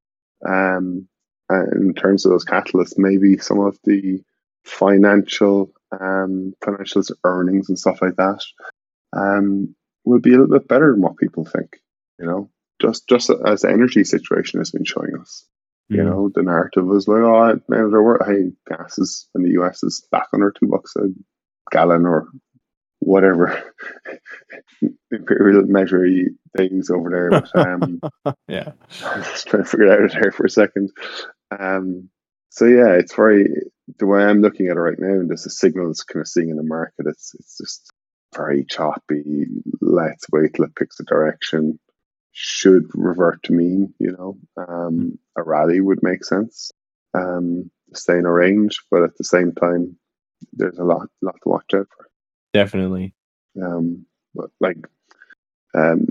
Um, 0.47 1.07
in 1.49 1.93
terms 1.93 2.25
of 2.25 2.31
those 2.31 2.45
catalysts, 2.45 2.97
maybe 2.97 3.37
some 3.37 3.59
of 3.59 3.77
the 3.83 4.21
financial 4.65 5.71
um, 5.91 6.53
financials 6.63 7.11
earnings 7.23 7.69
and 7.69 7.79
stuff 7.79 8.01
like 8.01 8.15
that 8.17 8.43
um, 9.15 9.75
will 10.03 10.19
be 10.19 10.31
a 10.33 10.37
little 10.37 10.57
bit 10.59 10.67
better 10.67 10.91
than 10.91 11.01
what 11.01 11.17
people 11.17 11.45
think. 11.45 11.77
You 12.19 12.25
know, 12.25 12.49
just 12.81 13.07
just 13.07 13.29
as 13.45 13.61
the 13.61 13.69
energy 13.69 14.03
situation 14.03 14.59
has 14.59 14.71
been 14.71 14.85
showing 14.85 15.15
us. 15.19 15.47
You 15.89 15.97
Mhm. 16.01 16.05
know, 16.05 16.31
the 16.33 16.41
narrative 16.41 16.85
was 16.85 17.07
like, 17.07 17.21
oh, 17.21 17.59
man, 17.67 17.91
there 17.91 18.01
were 18.01 18.19
hey, 18.25 18.51
gases 18.67 19.29
in 19.35 19.43
the 19.43 19.51
US 19.61 19.83
is 19.83 20.07
back 20.11 20.27
under 20.33 20.51
two 20.51 20.67
bucks 20.67 20.95
a 20.97 21.09
gallon 21.71 22.05
or 22.05 22.27
whatever 22.99 23.63
imperial 25.11 25.63
measure 25.67 26.05
things 26.57 26.89
over 26.89 27.09
there. 27.09 27.29
But 27.29 27.55
um, 27.55 28.01
yeah. 28.47 28.71
I 29.05 29.17
was 29.19 29.43
trying 29.43 29.63
to 29.63 29.69
figure 29.69 29.85
it 30.05 30.13
out 30.15 30.21
there 30.21 30.31
for 30.31 30.45
a 30.45 30.49
second. 30.49 30.89
Um, 31.57 32.09
so 32.49 32.65
yeah, 32.65 32.93
it's 32.93 33.13
very 33.13 33.49
the 33.99 34.05
way 34.05 34.23
I'm 34.23 34.41
looking 34.41 34.67
at 34.67 34.77
it 34.77 34.79
right 34.79 34.99
now, 34.99 35.13
and 35.13 35.29
there's 35.29 35.45
a 35.45 35.51
signal 35.51 35.87
that's 35.87 36.03
kind 36.03 36.21
of 36.21 36.27
seeing 36.27 36.49
in 36.49 36.57
the 36.57 36.63
market. 36.63 37.05
It's 37.07 37.33
it's 37.35 37.57
just 37.57 37.91
very 38.35 38.65
choppy. 38.65 39.45
Let's 39.81 40.25
wait 40.31 40.53
till 40.53 40.65
it 40.65 40.75
picks 40.75 40.99
a 40.99 41.03
direction. 41.03 41.79
Should 42.31 42.89
revert 42.93 43.43
to 43.43 43.53
mean, 43.53 43.93
you 43.99 44.11
know. 44.11 44.37
Um, 44.57 45.19
a 45.37 45.43
rally 45.43 45.79
would 45.79 45.99
make 46.01 46.25
sense. 46.25 46.71
Um, 47.13 47.71
stay 47.93 48.17
in 48.17 48.25
a 48.25 48.31
range, 48.31 48.81
but 48.91 49.03
at 49.03 49.17
the 49.17 49.23
same 49.23 49.53
time, 49.53 49.97
there's 50.53 50.79
a 50.79 50.83
lot 50.83 51.07
lot 51.21 51.35
to 51.43 51.49
watch 51.49 51.73
out 51.73 51.87
for. 51.95 52.09
Definitely. 52.53 53.13
Um, 53.61 54.05
but 54.33 54.49
like, 54.59 54.77
um, 55.73 56.07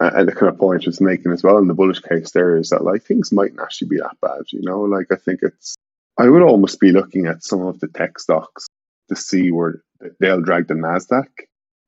and 0.00 0.28
the 0.28 0.32
kind 0.32 0.52
of 0.52 0.58
point 0.58 0.86
it's 0.86 1.00
making 1.00 1.32
as 1.32 1.44
well 1.44 1.58
in 1.58 1.68
the 1.68 1.74
bullish 1.74 2.00
case 2.00 2.32
there 2.32 2.56
is 2.56 2.70
that 2.70 2.82
like 2.82 3.04
things 3.04 3.30
mightn't 3.30 3.60
actually 3.60 3.88
be 3.88 3.98
that 3.98 4.16
bad. 4.20 4.42
You 4.48 4.62
know, 4.62 4.80
like 4.82 5.12
I 5.12 5.16
think 5.16 5.40
it's 5.42 5.76
I 6.18 6.28
would 6.28 6.42
almost 6.42 6.80
be 6.80 6.92
looking 6.92 7.26
at 7.26 7.42
some 7.42 7.62
of 7.62 7.80
the 7.80 7.88
tech 7.88 8.18
stocks 8.18 8.66
to 9.08 9.16
see 9.16 9.50
where 9.50 9.82
they'll 10.20 10.42
drag 10.42 10.68
the 10.68 10.74
Nasdaq. 10.74 11.28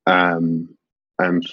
Um, 0.05 0.75
and 1.19 1.45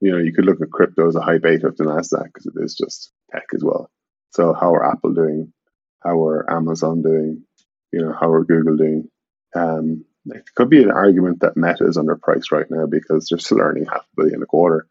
you 0.00 0.12
know, 0.12 0.18
you 0.18 0.32
could 0.32 0.44
look 0.44 0.60
at 0.60 0.70
crypto 0.70 1.08
as 1.08 1.16
a 1.16 1.20
high 1.20 1.38
beta 1.38 1.68
of 1.68 1.76
the 1.76 1.84
Nasdaq 1.84 2.26
because 2.26 2.46
it 2.46 2.54
is 2.56 2.74
just 2.74 3.12
tech 3.32 3.46
as 3.54 3.64
well. 3.64 3.90
So 4.32 4.52
how 4.52 4.74
are 4.74 4.90
Apple 4.90 5.14
doing? 5.14 5.52
How 6.00 6.24
are 6.26 6.50
Amazon 6.52 7.02
doing? 7.02 7.44
You 7.92 8.00
know, 8.02 8.12
how 8.12 8.30
are 8.30 8.44
Google 8.44 8.76
doing? 8.76 9.08
Um, 9.54 10.04
it 10.26 10.44
could 10.54 10.68
be 10.68 10.82
an 10.82 10.90
argument 10.90 11.40
that 11.40 11.56
Meta 11.56 11.86
is 11.86 11.96
underpriced 11.96 12.50
right 12.50 12.70
now 12.70 12.86
because 12.86 13.28
they're 13.28 13.38
still 13.38 13.60
earning 13.60 13.86
half 13.86 14.02
a 14.02 14.16
billion 14.16 14.42
a 14.42 14.46
quarter 14.46 14.86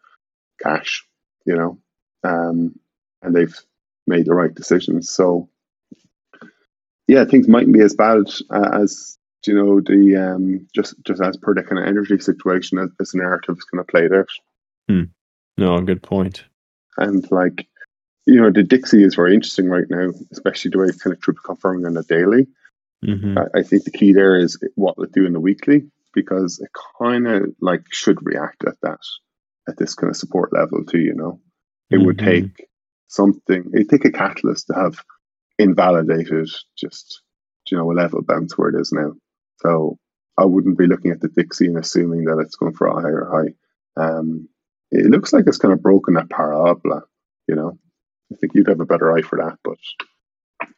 cash, 0.61 1.05
you 1.45 1.55
know, 1.55 1.77
um, 2.23 2.79
and 3.21 3.35
they've 3.35 3.57
made 4.07 4.25
the 4.25 4.33
right 4.33 4.53
decisions. 4.53 5.09
So, 5.09 5.49
yeah, 7.07 7.25
things 7.25 7.47
mightn't 7.47 7.73
be 7.73 7.81
as 7.81 7.93
bad 7.95 8.23
as 8.51 9.17
you 9.45 9.53
know 9.53 9.79
the 9.79 10.15
um, 10.15 10.67
just 10.73 10.95
just 11.03 11.21
as 11.21 11.37
per 11.37 11.53
the 11.53 11.63
kind 11.63 11.79
of 11.79 11.87
energy 11.87 12.17
situation 12.19 12.79
as, 12.79 12.89
the 12.97 13.17
narrative 13.17 13.55
is 13.57 13.63
kind 13.65 13.79
of 13.79 13.87
played 13.87 14.11
out. 14.13 14.29
Hmm. 14.89 15.03
No, 15.57 15.79
good 15.81 16.01
point. 16.03 16.43
And 16.97 17.29
like, 17.31 17.67
you 18.25 18.41
know, 18.41 18.51
the 18.51 18.63
Dixie 18.63 19.03
is 19.03 19.15
very 19.15 19.33
interesting 19.33 19.69
right 19.69 19.85
now, 19.89 20.09
especially 20.31 20.71
the 20.71 20.79
way 20.79 20.85
it's 20.87 21.01
kind 21.01 21.13
of 21.13 21.21
triple 21.21 21.43
confirming 21.45 21.85
on 21.85 21.93
the 21.93 22.03
daily. 22.03 22.47
Mm-hmm. 23.05 23.37
I, 23.37 23.59
I 23.59 23.63
think 23.63 23.83
the 23.83 23.91
key 23.91 24.13
there 24.13 24.35
is 24.35 24.57
what 24.75 24.97
we 24.97 25.05
do 25.07 25.25
in 25.25 25.33
the 25.33 25.39
weekly 25.39 25.83
because 26.13 26.59
it 26.59 26.69
kind 26.99 27.27
of 27.27 27.53
like 27.61 27.83
should 27.91 28.25
react 28.25 28.63
at 28.65 28.75
that 28.81 28.99
at 29.67 29.77
this 29.77 29.93
kind 29.95 30.09
of 30.09 30.17
support 30.17 30.53
level 30.53 30.83
too. 30.85 30.99
You 30.99 31.13
know, 31.13 31.39
it 31.89 31.97
would 31.97 32.17
Mhm. 32.17 32.25
take 32.25 32.67
something. 33.07 33.71
It 33.73 33.89
take 33.89 34.05
a 34.05 34.11
catalyst 34.11 34.67
to 34.67 34.73
have 34.73 35.03
invalidated 35.59 36.49
just 36.77 37.21
you 37.69 37.77
know 37.77 37.91
a 37.91 37.93
level 37.93 38.21
bounce 38.21 38.57
where 38.57 38.69
it 38.69 38.79
is 38.79 38.91
now. 38.91 39.13
So 39.61 39.97
I 40.37 40.45
wouldn't 40.45 40.77
be 40.77 40.87
looking 40.87 41.11
at 41.11 41.21
the 41.21 41.29
Dixie 41.29 41.67
and 41.67 41.77
assuming 41.77 42.25
that 42.25 42.39
it's 42.39 42.55
going 42.55 42.73
for 42.73 42.87
a 42.87 43.01
higher 43.01 43.29
high. 43.31 44.01
Um, 44.01 44.49
it 44.91 45.05
looks 45.09 45.33
like 45.33 45.45
it's 45.47 45.57
kind 45.57 45.73
of 45.73 45.81
broken 45.81 46.13
that 46.15 46.29
parabola. 46.29 47.03
You 47.47 47.55
know, 47.55 47.77
I 48.31 48.35
think 48.35 48.53
you'd 48.53 48.67
have 48.67 48.81
a 48.81 48.85
better 48.85 49.15
eye 49.15 49.21
for 49.21 49.37
that, 49.37 49.57
but 49.63 49.77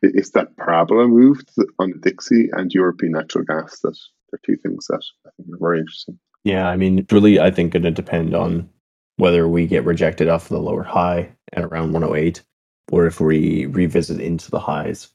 it- 0.02 0.14
it's 0.16 0.32
that 0.32 0.56
parabola 0.58 1.08
move 1.08 1.42
on 1.80 1.92
the 1.92 1.98
Dixie 2.00 2.50
and 2.54 2.72
European 2.74 3.14
natural 3.14 3.44
gas 3.46 3.80
that 3.82 3.98
are 4.34 4.40
two 4.46 4.58
things 4.58 4.88
that 4.88 5.04
I 5.26 5.30
think 5.38 5.54
are 5.54 5.60
very 5.60 5.80
interesting. 5.80 6.20
Yeah, 6.44 6.68
I 6.70 6.78
mean, 6.78 7.06
really, 7.12 7.40
I 7.40 7.52
think, 7.52 7.74
going 7.74 7.84
to 7.84 7.92
depend 7.92 8.34
on 8.36 8.70
whether 9.18 9.48
we 9.48 9.66
get 9.68 9.86
rejected 9.86 10.30
off 10.30 10.50
the 10.50 10.60
lower 10.60 10.84
high 10.84 11.36
at 11.54 11.64
around 11.64 11.92
108, 11.94 12.44
or 12.92 13.08
if 13.08 13.20
we 13.20 13.68
revisit 13.68 14.20
into 14.22 14.52
the 14.52 14.60
highs 14.60 15.10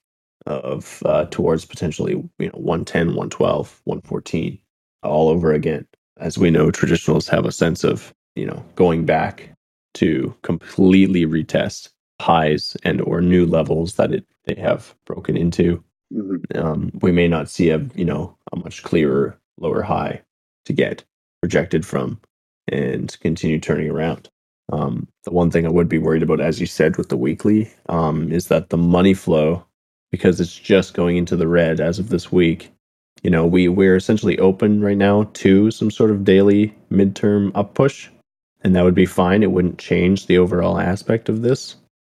of 0.46 1.02
uh, 1.06 1.26
towards 1.26 1.64
potentially 1.64 2.12
you 2.38 2.46
know 2.48 2.58
110, 2.58 3.08
112, 3.08 3.80
114 3.84 4.58
all 5.02 5.28
over 5.28 5.52
again. 5.52 5.86
As 6.18 6.38
we 6.38 6.50
know, 6.50 6.68
traditionals 6.70 7.28
have 7.30 7.46
a 7.46 7.52
sense 7.52 7.84
of 7.84 8.12
you 8.36 8.46
know 8.46 8.64
going 8.76 9.06
back 9.06 9.54
to 9.94 10.34
completely 10.42 11.26
retest 11.26 11.90
highs 12.20 12.76
and 12.84 13.00
or 13.02 13.20
new 13.20 13.46
levels 13.46 13.96
that 13.96 14.12
it 14.12 14.24
they 14.46 14.54
have 14.60 14.94
broken 15.06 15.36
into 15.36 15.82
hmm 16.12 16.36
um, 16.56 16.90
we 17.02 17.12
may 17.12 17.28
not 17.28 17.48
see 17.50 17.70
a 17.70 17.78
you 17.96 18.04
know 18.04 18.36
a 18.52 18.56
much 18.56 18.82
clearer 18.82 19.38
lower 19.58 19.82
high 19.82 20.22
to 20.66 20.72
get 20.74 21.04
projected 21.42 21.86
from 21.86 22.20
and 22.68 23.18
continue 23.20 23.60
turning 23.60 23.90
around. 23.90 24.30
Um, 24.72 25.06
the 25.24 25.30
one 25.30 25.50
thing 25.50 25.66
I 25.66 25.70
would 25.70 25.88
be 25.88 25.98
worried 25.98 26.22
about, 26.22 26.40
as 26.40 26.58
you 26.58 26.66
said, 26.66 26.96
with 26.96 27.10
the 27.10 27.16
weekly, 27.16 27.70
um, 27.90 28.32
is 28.32 28.48
that 28.48 28.70
the 28.70 28.78
money 28.78 29.12
flow, 29.14 29.64
because 30.10 30.40
it's 30.40 30.58
just 30.58 30.94
going 30.94 31.16
into 31.18 31.36
the 31.36 31.46
red 31.46 31.78
as 31.78 31.98
of 31.98 32.08
this 32.08 32.32
week. 32.32 32.72
You 33.22 33.30
know, 33.30 33.46
we 33.46 33.68
we're 33.68 33.96
essentially 33.96 34.38
open 34.38 34.80
right 34.80 34.96
now 34.96 35.24
to 35.34 35.70
some 35.70 35.90
sort 35.90 36.10
of 36.10 36.24
daily 36.24 36.74
midterm 36.90 37.52
up 37.54 37.74
push, 37.74 38.08
and 38.62 38.74
that 38.74 38.82
would 38.82 38.94
be 38.94 39.06
fine. 39.06 39.42
It 39.42 39.52
wouldn't 39.52 39.78
change 39.78 40.26
the 40.26 40.38
overall 40.38 40.78
aspect 40.78 41.28
of 41.28 41.42
this, 41.42 41.76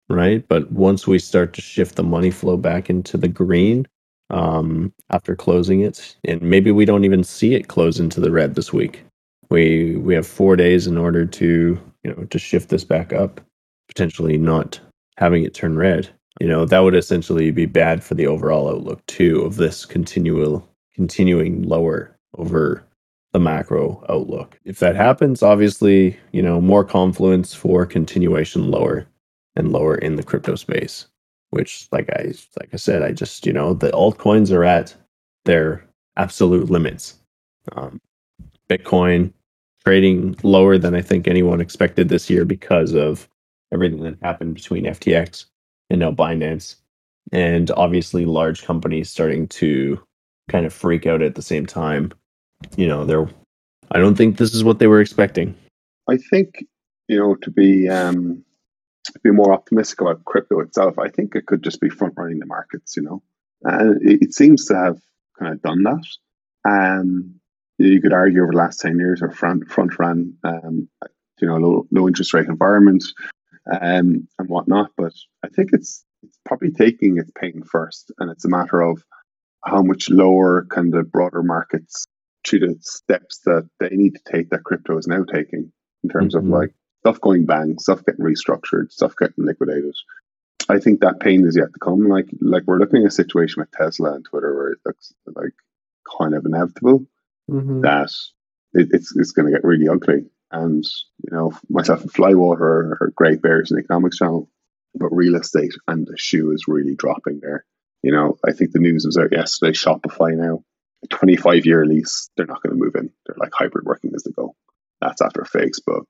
right? 0.08 0.46
But 0.48 0.70
once 0.70 1.06
we 1.06 1.18
start 1.18 1.52
to 1.54 1.60
shift 1.60 1.96
the 1.96 2.04
money 2.04 2.30
flow 2.30 2.56
back 2.56 2.88
into 2.88 3.18
the 3.18 3.28
green, 3.28 3.86
um, 4.30 4.92
after 5.10 5.34
closing 5.36 5.80
it, 5.80 6.16
and 6.24 6.40
maybe 6.40 6.70
we 6.70 6.84
don't 6.84 7.04
even 7.04 7.24
see 7.24 7.54
it 7.54 7.68
close 7.68 7.98
into 7.98 8.20
the 8.20 8.30
red 8.30 8.54
this 8.54 8.72
week. 8.72 9.04
We 9.50 9.96
we 9.96 10.14
have 10.14 10.26
four 10.26 10.56
days 10.56 10.86
in 10.86 10.96
order 10.96 11.26
to 11.26 11.80
you 12.04 12.14
know 12.14 12.24
to 12.24 12.38
shift 12.38 12.68
this 12.68 12.84
back 12.84 13.12
up, 13.12 13.40
potentially 13.88 14.38
not 14.38 14.80
having 15.16 15.44
it 15.44 15.54
turn 15.54 15.76
red. 15.76 16.08
You 16.40 16.48
know 16.48 16.64
that 16.64 16.80
would 16.80 16.94
essentially 16.94 17.50
be 17.50 17.66
bad 17.66 18.02
for 18.02 18.14
the 18.14 18.26
overall 18.26 18.68
outlook 18.68 19.04
too 19.06 19.42
of 19.42 19.56
this 19.56 19.84
continual 19.84 20.68
continuing 20.94 21.62
lower 21.62 22.16
over 22.38 22.84
the 23.32 23.40
macro 23.40 24.04
outlook. 24.08 24.58
If 24.64 24.78
that 24.78 24.96
happens, 24.96 25.42
obviously 25.42 26.18
you 26.32 26.42
know 26.42 26.60
more 26.60 26.84
confluence 26.84 27.54
for 27.54 27.86
continuation 27.86 28.70
lower 28.70 29.06
and 29.56 29.72
lower 29.72 29.96
in 29.96 30.16
the 30.16 30.22
crypto 30.22 30.56
space 30.56 31.06
which 31.54 31.86
like 31.92 32.10
I 32.10 32.34
like 32.58 32.70
I 32.72 32.76
said, 32.76 33.02
I 33.02 33.12
just 33.12 33.46
you 33.46 33.52
know 33.52 33.74
the 33.74 33.90
altcoins 33.92 34.50
are 34.50 34.64
at 34.64 34.94
their 35.44 35.86
absolute 36.16 36.68
limits. 36.68 37.14
Um, 37.72 38.00
Bitcoin 38.68 39.32
trading 39.84 40.36
lower 40.42 40.78
than 40.78 40.94
I 40.94 41.02
think 41.02 41.26
anyone 41.26 41.60
expected 41.60 42.08
this 42.08 42.30
year 42.30 42.44
because 42.44 42.94
of 42.94 43.28
everything 43.72 44.02
that 44.04 44.16
happened 44.22 44.54
between 44.54 44.84
FTX 44.84 45.46
and 45.90 46.00
now 46.00 46.12
Binance, 46.12 46.76
and 47.32 47.70
obviously 47.72 48.24
large 48.24 48.64
companies 48.64 49.10
starting 49.10 49.48
to 49.48 50.00
kind 50.48 50.66
of 50.66 50.72
freak 50.72 51.06
out 51.06 51.22
at 51.22 51.34
the 51.34 51.42
same 51.42 51.66
time. 51.66 52.12
You 52.76 52.88
know, 52.88 53.04
they're 53.04 53.28
I 53.90 53.98
don't 53.98 54.14
think 54.14 54.38
this 54.38 54.54
is 54.54 54.64
what 54.64 54.78
they 54.78 54.86
were 54.86 55.00
expecting. 55.00 55.54
I 56.08 56.16
think 56.16 56.64
you 57.08 57.18
know 57.18 57.34
to 57.36 57.50
be 57.50 57.88
um, 57.88 58.44
to 59.04 59.20
be 59.20 59.30
more 59.30 59.52
optimistic 59.52 60.00
about 60.00 60.24
crypto 60.24 60.60
itself. 60.60 60.98
I 60.98 61.08
think 61.08 61.34
it 61.34 61.46
could 61.46 61.62
just 61.62 61.80
be 61.80 61.90
front 61.90 62.14
running 62.16 62.38
the 62.38 62.46
markets. 62.46 62.96
You 62.96 63.02
know, 63.02 63.22
and 63.62 64.02
it, 64.02 64.22
it 64.22 64.34
seems 64.34 64.66
to 64.66 64.74
have 64.74 64.98
kind 65.38 65.52
of 65.52 65.62
done 65.62 65.82
that. 65.82 66.04
Um, 66.66 67.40
you 67.78 68.00
could 68.00 68.12
argue 68.12 68.42
over 68.42 68.52
the 68.52 68.58
last 68.58 68.80
ten 68.80 68.98
years 68.98 69.22
or 69.22 69.30
front 69.30 69.68
front 69.70 69.98
ran, 69.98 70.34
um, 70.44 70.88
you 71.40 71.48
know, 71.48 71.56
low, 71.56 71.86
low 71.90 72.06
interest 72.08 72.32
rate 72.34 72.46
environment 72.46 73.04
um, 73.70 74.28
and 74.38 74.48
whatnot. 74.48 74.90
But 74.96 75.12
I 75.44 75.48
think 75.48 75.70
it's 75.72 76.04
it's 76.22 76.38
probably 76.44 76.70
taking 76.70 77.18
its 77.18 77.30
pain 77.38 77.62
first, 77.70 78.12
and 78.18 78.30
it's 78.30 78.44
a 78.44 78.48
matter 78.48 78.80
of 78.80 79.02
how 79.64 79.82
much 79.82 80.08
lower 80.10 80.66
can 80.70 80.90
the 80.90 81.02
broader 81.02 81.42
markets 81.42 82.04
treat 82.44 82.60
the 82.60 82.76
steps 82.80 83.40
that 83.46 83.68
they 83.80 83.88
need 83.90 84.14
to 84.14 84.20
take 84.30 84.50
that 84.50 84.64
crypto 84.64 84.98
is 84.98 85.06
now 85.06 85.24
taking 85.24 85.72
in 86.02 86.10
terms 86.10 86.34
Mhm. 86.34 86.38
of 86.38 86.44
like 86.44 86.74
stuff 87.00 87.20
going 87.20 87.46
bang, 87.46 87.78
stuff 87.78 88.04
getting 88.04 88.24
restructured, 88.24 88.90
stuff 88.92 89.14
getting 89.16 89.44
liquidated. 89.44 89.94
I 90.68 90.78
think 90.78 91.00
that 91.00 91.20
pain 91.20 91.46
is 91.46 91.56
yet 91.56 91.72
to 91.72 91.78
come. 91.80 92.08
Like 92.08 92.28
like 92.40 92.64
we're 92.66 92.78
looking 92.78 93.02
at 93.02 93.08
a 93.08 93.10
situation 93.10 93.60
with 93.60 93.70
Tesla 93.72 94.14
and 94.14 94.24
Twitter 94.24 94.54
where 94.54 94.70
it 94.70 94.78
looks 94.84 95.12
like 95.34 95.54
kind 96.18 96.34
of 96.34 96.44
inevitable 96.44 97.06
that 97.82 98.10
it, 98.72 98.88
it's 98.92 99.14
it's 99.16 99.32
going 99.32 99.46
to 99.46 99.52
get 99.52 99.64
really 99.64 99.88
ugly. 99.88 100.26
And 100.50 100.84
you 101.22 101.36
know, 101.36 101.52
myself 101.68 102.02
and 102.02 102.12
Flywater 102.12 102.60
are, 102.60 103.12
great 103.16 103.42
bears 103.42 103.70
in 103.70 103.76
the 103.76 103.82
economics 103.82 104.18
channel, 104.18 104.48
but 104.94 105.08
real 105.08 105.36
estate 105.36 105.74
and 105.88 106.06
the 106.06 106.16
shoe 106.16 106.52
is 106.52 106.68
really 106.68 106.94
dropping 106.94 107.40
there. 107.40 107.64
You 108.02 108.12
know, 108.12 108.36
I 108.46 108.52
think 108.52 108.72
the 108.72 108.78
news 108.78 109.06
was 109.06 109.16
out 109.16 109.32
yesterday. 109.32 109.72
Shopify 109.72 110.36
now, 110.36 110.62
25 111.10 111.66
year 111.66 111.86
lease. 111.86 112.30
They're 112.36 112.46
not 112.46 112.62
going 112.62 112.76
to 112.76 112.82
move 112.82 112.94
in. 112.94 113.10
They're 113.26 113.36
like 113.38 113.52
hybrid 113.52 113.86
working 113.86 114.12
as 114.14 114.22
they 114.22 114.30
go. 114.32 114.54
That's 115.00 115.22
after 115.22 115.42
Facebook. 115.42 116.04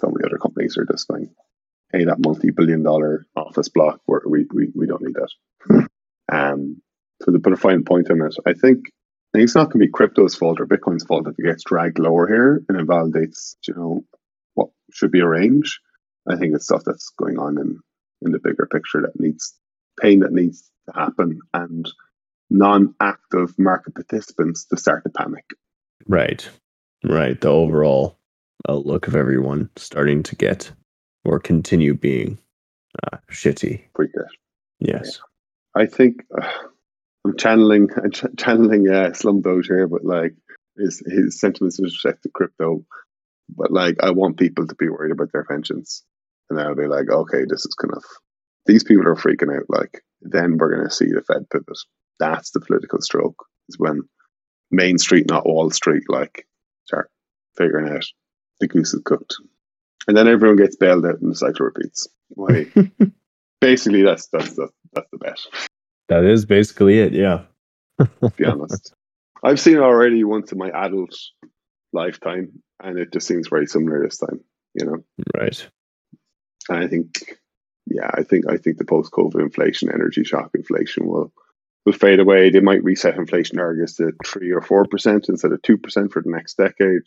So 0.00 0.08
many 0.08 0.24
other 0.24 0.38
companies 0.38 0.78
are 0.78 0.84
just 0.84 1.08
going, 1.08 1.30
hey, 1.92 2.04
that 2.04 2.20
multi 2.20 2.50
billion 2.50 2.82
dollar 2.82 3.26
office 3.36 3.68
block, 3.68 4.00
we, 4.06 4.46
we, 4.52 4.68
we 4.74 4.86
don't 4.86 5.02
need 5.02 5.14
that. 5.14 5.88
um, 6.32 6.80
so 7.22 7.32
to 7.32 7.38
put 7.38 7.52
a 7.52 7.56
fine 7.56 7.84
point 7.84 8.10
on 8.10 8.22
it, 8.22 8.34
I 8.46 8.54
think 8.54 8.86
Think 9.32 9.44
it's 9.44 9.54
not 9.54 9.70
going 9.70 9.80
to 9.80 9.86
be 9.86 9.92
crypto's 9.92 10.34
fault 10.34 10.60
or 10.60 10.66
Bitcoin's 10.66 11.04
fault 11.04 11.28
if 11.28 11.38
it 11.38 11.44
gets 11.44 11.62
dragged 11.62 11.98
lower 12.00 12.26
here 12.26 12.64
and 12.68 12.80
it 12.80 12.86
validates, 12.86 13.54
you 13.66 13.74
know, 13.74 14.04
what 14.54 14.70
should 14.92 15.12
be 15.12 15.20
a 15.20 15.26
range. 15.26 15.80
I 16.28 16.36
think 16.36 16.54
it's 16.54 16.64
stuff 16.64 16.82
that's 16.84 17.12
going 17.16 17.38
on 17.38 17.58
in, 17.58 17.78
in 18.22 18.32
the 18.32 18.40
bigger 18.40 18.66
picture 18.70 19.02
that 19.02 19.18
needs 19.20 19.54
pain 20.00 20.20
that 20.20 20.32
needs 20.32 20.70
to 20.86 20.98
happen 20.98 21.40
and 21.54 21.88
non-active 22.50 23.56
market 23.56 23.94
participants 23.94 24.64
to 24.66 24.76
start 24.76 25.04
to 25.04 25.10
panic. 25.10 25.44
Right. 26.08 26.48
Right. 27.04 27.40
The 27.40 27.48
overall 27.48 28.18
outlook 28.68 29.06
of 29.06 29.14
everyone 29.14 29.70
starting 29.76 30.22
to 30.24 30.36
get 30.36 30.72
or 31.24 31.38
continue 31.38 31.94
being 31.94 32.38
uh, 33.04 33.18
shitty. 33.30 33.82
Freak 33.94 34.10
out. 34.18 34.26
Yes. 34.80 35.20
I 35.76 35.86
think 35.86 36.24
uh, 36.36 36.48
I'm 37.24 37.36
channeling 37.36 37.88
I'm 38.02 38.10
ch- 38.10 38.36
channeling 38.36 38.88
uh, 38.88 39.10
Slumdog 39.10 39.66
here, 39.66 39.86
but 39.88 40.04
like 40.04 40.34
his 40.76 41.02
his 41.06 41.38
sentiments 41.38 41.78
with 41.78 41.92
respect 41.92 42.22
to 42.22 42.30
crypto. 42.30 42.84
But 43.48 43.72
like, 43.72 43.96
I 44.02 44.10
want 44.10 44.38
people 44.38 44.66
to 44.66 44.74
be 44.76 44.88
worried 44.88 45.12
about 45.12 45.32
their 45.32 45.44
pensions, 45.44 46.04
and 46.48 46.60
I'll 46.60 46.76
be 46.76 46.86
like, 46.86 47.10
okay, 47.10 47.44
this 47.48 47.66
is 47.66 47.74
kind 47.74 47.94
of 47.94 48.04
these 48.66 48.84
people 48.84 49.06
are 49.08 49.16
freaking 49.16 49.54
out. 49.54 49.66
Like, 49.68 50.02
then 50.22 50.56
we're 50.56 50.74
going 50.74 50.88
to 50.88 50.94
see 50.94 51.06
the 51.06 51.22
Fed 51.22 51.48
pivot. 51.50 51.78
That's 52.18 52.50
the 52.52 52.60
political 52.60 53.00
stroke. 53.00 53.44
Is 53.68 53.78
when 53.78 54.02
Main 54.70 54.98
Street, 54.98 55.26
not 55.28 55.46
Wall 55.46 55.70
Street, 55.70 56.04
like 56.08 56.46
start 56.84 57.10
figuring 57.56 57.92
out 57.92 58.04
the 58.60 58.68
goose 58.68 58.94
is 58.94 59.02
cooked, 59.04 59.34
and 60.06 60.16
then 60.16 60.28
everyone 60.28 60.56
gets 60.56 60.76
bailed 60.76 61.04
out, 61.04 61.20
and 61.20 61.32
the 61.32 61.36
cycle 61.36 61.66
repeats. 61.66 62.08
Why? 62.28 62.66
Basically, 63.60 64.02
that's 64.02 64.28
that's 64.28 64.54
the 64.54 64.68
that's 64.94 65.10
the 65.10 65.18
bet. 65.18 65.38
That 66.10 66.24
is 66.24 66.44
basically 66.44 66.98
it. 66.98 67.12
Yeah. 67.12 67.44
to 68.00 68.30
be 68.36 68.44
honest. 68.44 68.92
I've 69.42 69.60
seen 69.60 69.76
it 69.76 69.82
already 69.82 70.22
once 70.24 70.52
in 70.52 70.58
my 70.58 70.70
adult 70.70 71.16
lifetime, 71.92 72.62
and 72.82 72.98
it 72.98 73.12
just 73.12 73.26
seems 73.26 73.48
very 73.48 73.66
similar 73.66 74.02
this 74.04 74.18
time. 74.18 74.40
You 74.74 74.86
know, 74.86 74.96
Right. 75.36 75.68
and 76.68 76.78
I 76.78 76.86
think, 76.88 77.38
yeah, 77.86 78.10
I 78.12 78.22
think 78.22 78.48
I 78.48 78.56
think 78.56 78.76
the 78.78 78.84
post-COVID 78.84 79.40
inflation, 79.40 79.90
energy 79.90 80.24
shock 80.24 80.50
inflation 80.54 81.06
will 81.06 81.32
will 81.86 81.92
fade 81.92 82.20
away. 82.20 82.50
They 82.50 82.60
might 82.60 82.84
reset 82.84 83.16
inflation 83.16 83.56
targets 83.58 83.96
to 83.96 84.12
three 84.26 84.50
or 84.50 84.60
four 84.60 84.84
percent 84.84 85.28
instead 85.28 85.52
of 85.52 85.62
two 85.62 85.78
percent 85.78 86.12
for 86.12 86.22
the 86.22 86.30
next 86.30 86.56
decade, 86.56 87.02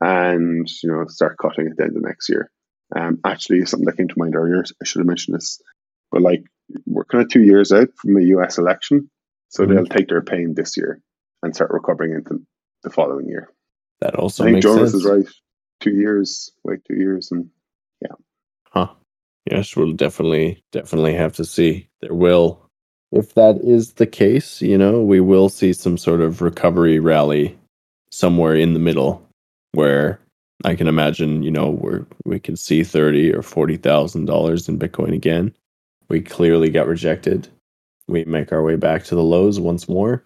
and 0.00 0.68
you 0.82 0.90
know, 0.90 1.06
start 1.06 1.38
cutting 1.38 1.68
at 1.68 1.76
the 1.76 1.84
end 1.84 1.96
of 1.96 2.02
next 2.02 2.28
year. 2.28 2.50
Um, 2.94 3.18
actually, 3.24 3.64
something 3.66 3.86
that 3.86 3.96
came 3.96 4.08
to 4.08 4.18
mind 4.18 4.34
earlier, 4.36 4.64
I 4.80 4.84
should 4.84 5.00
have 5.00 5.06
mentioned 5.06 5.36
this, 5.36 5.60
but 6.10 6.22
like 6.22 6.44
we're 6.86 7.04
kind 7.04 7.22
of 7.24 7.30
two 7.30 7.42
years 7.42 7.72
out 7.72 7.88
from 7.96 8.14
the 8.14 8.24
U.S. 8.26 8.58
election, 8.58 9.10
so 9.48 9.64
Mhm. 9.64 9.68
they'll 9.74 9.86
take 9.86 10.08
their 10.08 10.22
pain 10.22 10.54
this 10.54 10.76
year 10.76 11.00
and 11.42 11.54
start 11.54 11.70
recovering 11.72 12.12
into 12.12 12.40
the 12.82 12.90
following 12.90 13.26
year. 13.28 13.50
That 14.00 14.14
also 14.16 14.44
I 14.44 14.46
think 14.46 14.54
makes 14.56 14.64
Jonas 14.66 14.90
sense. 14.92 15.04
is 15.04 15.10
right. 15.10 15.26
Two 15.80 15.90
years, 15.92 16.50
wait 16.64 16.80
two 16.86 16.96
years, 16.96 17.30
and 17.32 17.48
yeah. 18.00 18.14
Huh. 18.70 18.88
Yes, 19.50 19.74
we'll 19.76 19.92
definitely 19.92 20.62
definitely 20.72 21.14
have 21.14 21.34
to 21.36 21.44
see. 21.44 21.88
There 22.00 22.14
will 22.14 22.58
if 23.10 23.34
that 23.34 23.60
is 23.62 23.92
the 23.94 24.06
case, 24.06 24.62
you 24.62 24.78
know, 24.78 25.02
we 25.02 25.20
will 25.20 25.48
see 25.50 25.72
some 25.74 25.98
sort 25.98 26.20
of 26.22 26.40
recovery 26.40 26.98
rally 26.98 27.58
somewhere 28.10 28.54
in 28.54 28.72
the 28.72 28.78
middle 28.78 29.22
where 29.72 30.18
I 30.64 30.74
can 30.76 30.86
imagine, 30.86 31.42
you 31.42 31.50
know, 31.50 31.70
where 31.70 32.06
we 32.24 32.38
can 32.40 32.56
see 32.56 32.84
thirty 32.84 33.32
or 33.34 33.42
forty 33.42 33.76
thousand 33.76 34.26
dollars 34.26 34.68
in 34.68 34.78
Bitcoin 34.78 35.12
again. 35.14 35.52
We 36.12 36.20
clearly 36.20 36.68
got 36.68 36.86
rejected. 36.88 37.48
We 38.06 38.24
make 38.24 38.52
our 38.52 38.62
way 38.62 38.76
back 38.76 39.04
to 39.04 39.14
the 39.14 39.22
lows 39.22 39.58
once 39.58 39.88
more. 39.88 40.22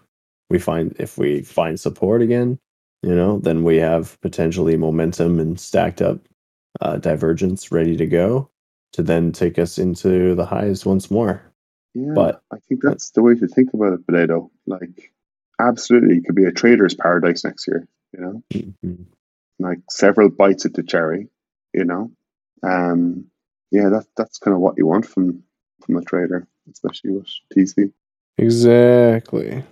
We 0.51 0.59
find 0.59 0.93
if 0.99 1.17
we 1.17 1.43
find 1.43 1.79
support 1.79 2.23
again, 2.23 2.59
you 3.05 3.15
know, 3.15 3.39
then 3.39 3.63
we 3.63 3.77
have 3.77 4.21
potentially 4.21 4.77
momentum 4.77 5.39
and 5.39 5.61
stacked 5.61 6.03
up 6.03 6.19
uh, 6.81 6.97
divergence 6.97 7.71
ready 7.71 7.97
to 7.99 8.07
go 8.07 8.51
to 8.95 9.03
then 9.05 9.31
take 9.31 9.61
us 9.61 9.79
into 9.79 10.35
the 10.35 10.45
highs 10.45 10.85
once 10.85 11.09
more. 11.09 11.41
yeah, 11.95 12.13
But- 12.17 12.43
I 12.53 12.57
think 12.69 12.83
that's 12.83 13.11
the 13.11 13.23
way 13.23 13.37
to 13.37 13.47
think 13.47 13.73
about 13.73 13.93
it, 13.93 14.05
Belado. 14.09 14.51
Like, 14.67 15.13
absolutely, 15.61 16.17
it 16.17 16.25
could 16.27 16.35
be 16.35 16.47
a 16.47 16.53
trader's 16.53 16.95
paradise 16.95 17.45
next 17.45 17.69
year. 17.69 17.87
You 18.13 18.21
know, 18.21 18.43
Mhm. 18.53 19.07
like 19.61 19.79
several 19.89 20.31
bites 20.31 20.67
at 20.67 20.75
the 20.75 20.83
cherry. 20.83 21.29
You 21.73 21.85
know, 21.85 22.11
um, 22.65 23.27
yeah, 23.71 23.89
that 23.91 24.07
that's 24.17 24.39
kind 24.39 24.55
of 24.55 24.61
what 24.61 24.79
you 24.79 24.87
want 24.87 25.07
from 25.07 25.45
from 25.85 25.97
a 25.97 26.03
trader, 26.03 26.47
especially 26.71 27.11
with 27.11 27.27
TC. 27.55 27.93
Exactly. 28.39 29.63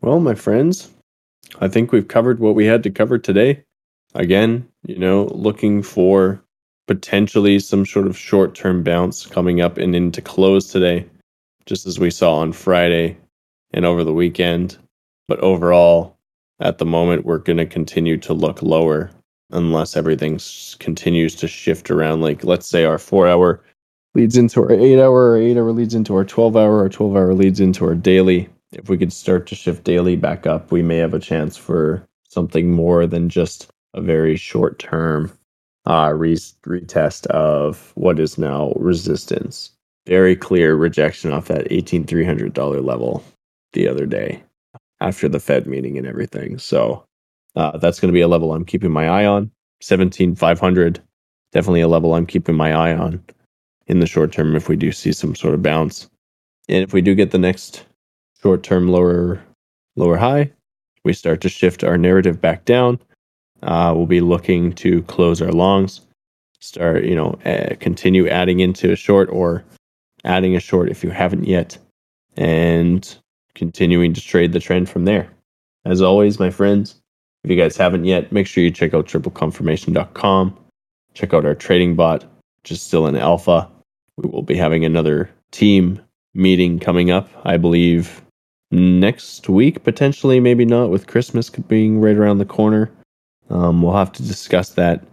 Well, 0.00 0.20
my 0.20 0.34
friends, 0.34 0.90
I 1.60 1.68
think 1.68 1.92
we've 1.92 2.08
covered 2.08 2.40
what 2.40 2.54
we 2.54 2.66
had 2.66 2.82
to 2.84 2.90
cover 2.90 3.18
today. 3.18 3.64
Again, 4.14 4.68
you 4.86 4.98
know, 4.98 5.24
looking 5.32 5.82
for 5.82 6.42
potentially 6.86 7.58
some 7.58 7.86
sort 7.86 8.06
of 8.06 8.16
short 8.16 8.54
term 8.54 8.82
bounce 8.82 9.26
coming 9.26 9.60
up 9.60 9.78
and 9.78 9.94
into 9.96 10.20
close 10.20 10.70
today, 10.70 11.06
just 11.66 11.86
as 11.86 11.98
we 11.98 12.10
saw 12.10 12.36
on 12.36 12.52
Friday 12.52 13.16
and 13.72 13.84
over 13.84 14.04
the 14.04 14.12
weekend. 14.12 14.78
But 15.26 15.40
overall, 15.40 16.16
at 16.60 16.78
the 16.78 16.86
moment, 16.86 17.24
we're 17.24 17.38
going 17.38 17.56
to 17.56 17.66
continue 17.66 18.16
to 18.18 18.34
look 18.34 18.62
lower 18.62 19.10
unless 19.50 19.96
everything 19.96 20.38
continues 20.78 21.34
to 21.36 21.48
shift 21.48 21.90
around. 21.90 22.20
Like, 22.20 22.44
let's 22.44 22.66
say 22.66 22.84
our 22.84 22.98
four 22.98 23.26
hour 23.26 23.62
leads 24.14 24.36
into 24.36 24.62
our 24.62 24.72
eight 24.72 25.00
hour, 25.00 25.30
our 25.30 25.36
eight 25.36 25.56
hour 25.56 25.72
leads 25.72 25.94
into 25.94 26.14
our 26.14 26.24
12 26.24 26.56
hour, 26.56 26.80
our 26.80 26.88
12 26.88 27.16
hour 27.16 27.34
leads 27.34 27.60
into 27.60 27.84
our 27.84 27.94
daily. 27.94 28.48
If 28.72 28.88
we 28.88 28.98
could 28.98 29.12
start 29.12 29.46
to 29.48 29.54
shift 29.54 29.84
daily 29.84 30.16
back 30.16 30.46
up, 30.46 30.72
we 30.72 30.82
may 30.82 30.96
have 30.96 31.14
a 31.14 31.20
chance 31.20 31.56
for 31.56 32.06
something 32.28 32.70
more 32.70 33.06
than 33.06 33.28
just 33.28 33.68
a 33.94 34.00
very 34.00 34.36
short 34.36 34.78
term 34.78 35.32
uh, 35.86 36.12
re- 36.14 36.34
retest 36.34 37.26
of 37.28 37.92
what 37.94 38.18
is 38.18 38.38
now 38.38 38.72
resistance. 38.76 39.70
Very 40.06 40.34
clear 40.34 40.74
rejection 40.74 41.32
off 41.32 41.46
that 41.46 41.68
$18,300 41.70 42.84
level 42.84 43.22
the 43.72 43.88
other 43.88 44.06
day 44.06 44.42
after 45.00 45.28
the 45.28 45.40
Fed 45.40 45.66
meeting 45.66 45.96
and 45.98 46.06
everything. 46.06 46.58
So 46.58 47.04
uh, 47.56 47.78
that's 47.78 48.00
going 48.00 48.08
to 48.08 48.16
be 48.16 48.20
a 48.20 48.28
level 48.28 48.52
I'm 48.52 48.64
keeping 48.64 48.90
my 48.90 49.08
eye 49.08 49.26
on. 49.26 49.50
17,500, 49.80 51.02
definitely 51.52 51.80
a 51.80 51.88
level 51.88 52.14
I'm 52.14 52.26
keeping 52.26 52.54
my 52.54 52.72
eye 52.72 52.96
on 52.96 53.22
in 53.86 54.00
the 54.00 54.06
short 54.06 54.32
term 54.32 54.56
if 54.56 54.68
we 54.68 54.76
do 54.76 54.92
see 54.92 55.12
some 55.12 55.34
sort 55.34 55.54
of 55.54 55.62
bounce. 55.62 56.08
And 56.68 56.82
if 56.82 56.92
we 56.92 57.02
do 57.02 57.14
get 57.14 57.30
the 57.30 57.38
next 57.38 57.84
short 58.42 58.62
term 58.62 58.88
lower 58.88 59.42
lower 59.96 60.16
high, 60.16 60.50
we 61.04 61.12
start 61.12 61.40
to 61.42 61.48
shift 61.48 61.84
our 61.84 61.98
narrative 61.98 62.40
back 62.40 62.64
down. 62.64 62.98
Uh, 63.62 63.92
we'll 63.94 64.06
be 64.06 64.20
looking 64.20 64.72
to 64.72 65.02
close 65.04 65.40
our 65.40 65.52
longs, 65.52 66.00
start 66.60 67.04
you 67.04 67.14
know 67.14 67.38
uh, 67.44 67.74
continue 67.80 68.28
adding 68.28 68.60
into 68.60 68.92
a 68.92 68.96
short 68.96 69.28
or 69.30 69.64
adding 70.24 70.56
a 70.56 70.60
short 70.60 70.88
if 70.88 71.04
you 71.04 71.10
haven't 71.10 71.44
yet, 71.44 71.76
and 72.36 73.16
continuing 73.54 74.12
to 74.12 74.20
trade 74.20 74.52
the 74.52 74.60
trend 74.60 74.88
from 74.88 75.04
there. 75.04 75.28
As 75.84 76.00
always, 76.00 76.40
my 76.40 76.50
friends, 76.50 76.96
if 77.44 77.50
you 77.50 77.56
guys 77.56 77.76
haven't 77.76 78.04
yet, 78.04 78.32
make 78.32 78.46
sure 78.46 78.64
you 78.64 78.70
check 78.70 78.94
out 78.94 79.06
tripleconfirmation.com. 79.06 80.58
Check 81.12 81.34
out 81.34 81.44
our 81.44 81.54
trading 81.54 81.94
bot, 81.94 82.24
which 82.62 82.72
is 82.72 82.82
still 82.82 83.06
in 83.06 83.16
alpha. 83.16 83.70
We 84.16 84.28
will 84.28 84.42
be 84.42 84.56
having 84.56 84.84
another 84.84 85.30
team 85.50 86.00
meeting 86.34 86.78
coming 86.78 87.10
up, 87.10 87.28
I 87.44 87.56
believe, 87.56 88.22
next 88.70 89.48
week, 89.48 89.84
potentially, 89.84 90.40
maybe 90.40 90.64
not, 90.64 90.90
with 90.90 91.06
Christmas 91.06 91.50
being 91.50 92.00
right 92.00 92.16
around 92.16 92.38
the 92.38 92.44
corner. 92.44 92.90
Um, 93.50 93.82
we'll 93.82 93.96
have 93.96 94.12
to 94.12 94.22
discuss 94.22 94.70
that 94.70 95.04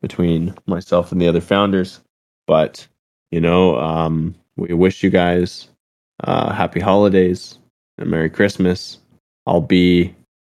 between 0.00 0.54
myself 0.66 1.12
and 1.12 1.20
the 1.20 1.28
other 1.28 1.40
founders. 1.40 2.00
But, 2.46 2.86
you 3.30 3.40
know, 3.40 3.76
um, 3.78 4.34
we 4.56 4.72
wish 4.74 5.02
you 5.02 5.10
guys 5.10 5.68
uh, 6.24 6.52
happy 6.52 6.80
holidays 6.80 7.58
and 7.98 8.10
Merry 8.10 8.30
Christmas. 8.30 8.98
I'll 9.46 9.60
be 9.60 10.14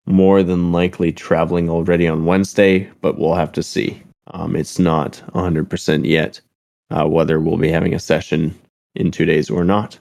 more 0.07 0.43
than 0.43 0.73
likely 0.73 1.13
traveling 1.13 1.69
already 1.69 2.07
on 2.07 2.27
Wednesday, 2.27 2.89
but 3.01 3.19
we'll 3.19 3.35
have 3.35 3.53
to 3.53 3.63
see. 3.63 4.03
Um, 4.29 4.57
it's 4.57 4.79
not 4.79 5.23
100% 5.35 6.07
yet 6.07 6.41
uh, 6.91 7.07
whether 7.07 7.41
we'll 7.41 7.57
be 7.57 7.71
having 7.71 7.95
a 7.95 7.99
session 7.99 8.55
in 8.95 9.11
two 9.11 9.25
days 9.25 9.51
or 9.51 9.65
not. 9.65 9.99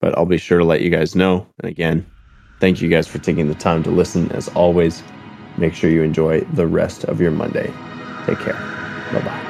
But 0.00 0.16
I'll 0.16 0.26
be 0.26 0.38
sure 0.38 0.58
to 0.58 0.64
let 0.64 0.80
you 0.80 0.90
guys 0.90 1.14
know. 1.14 1.46
And 1.60 1.70
again, 1.70 2.06
thank 2.60 2.80
you 2.80 2.88
guys 2.88 3.08
for 3.08 3.18
taking 3.18 3.48
the 3.48 3.54
time 3.54 3.82
to 3.84 3.90
listen. 3.90 4.30
As 4.32 4.48
always, 4.48 5.02
make 5.56 5.74
sure 5.74 5.90
you 5.90 6.02
enjoy 6.02 6.40
the 6.54 6.66
rest 6.66 7.04
of 7.04 7.20
your 7.20 7.32
Monday. 7.32 7.72
Take 8.26 8.38
care. 8.38 8.54
Bye 9.12 9.22
bye. 9.24 9.47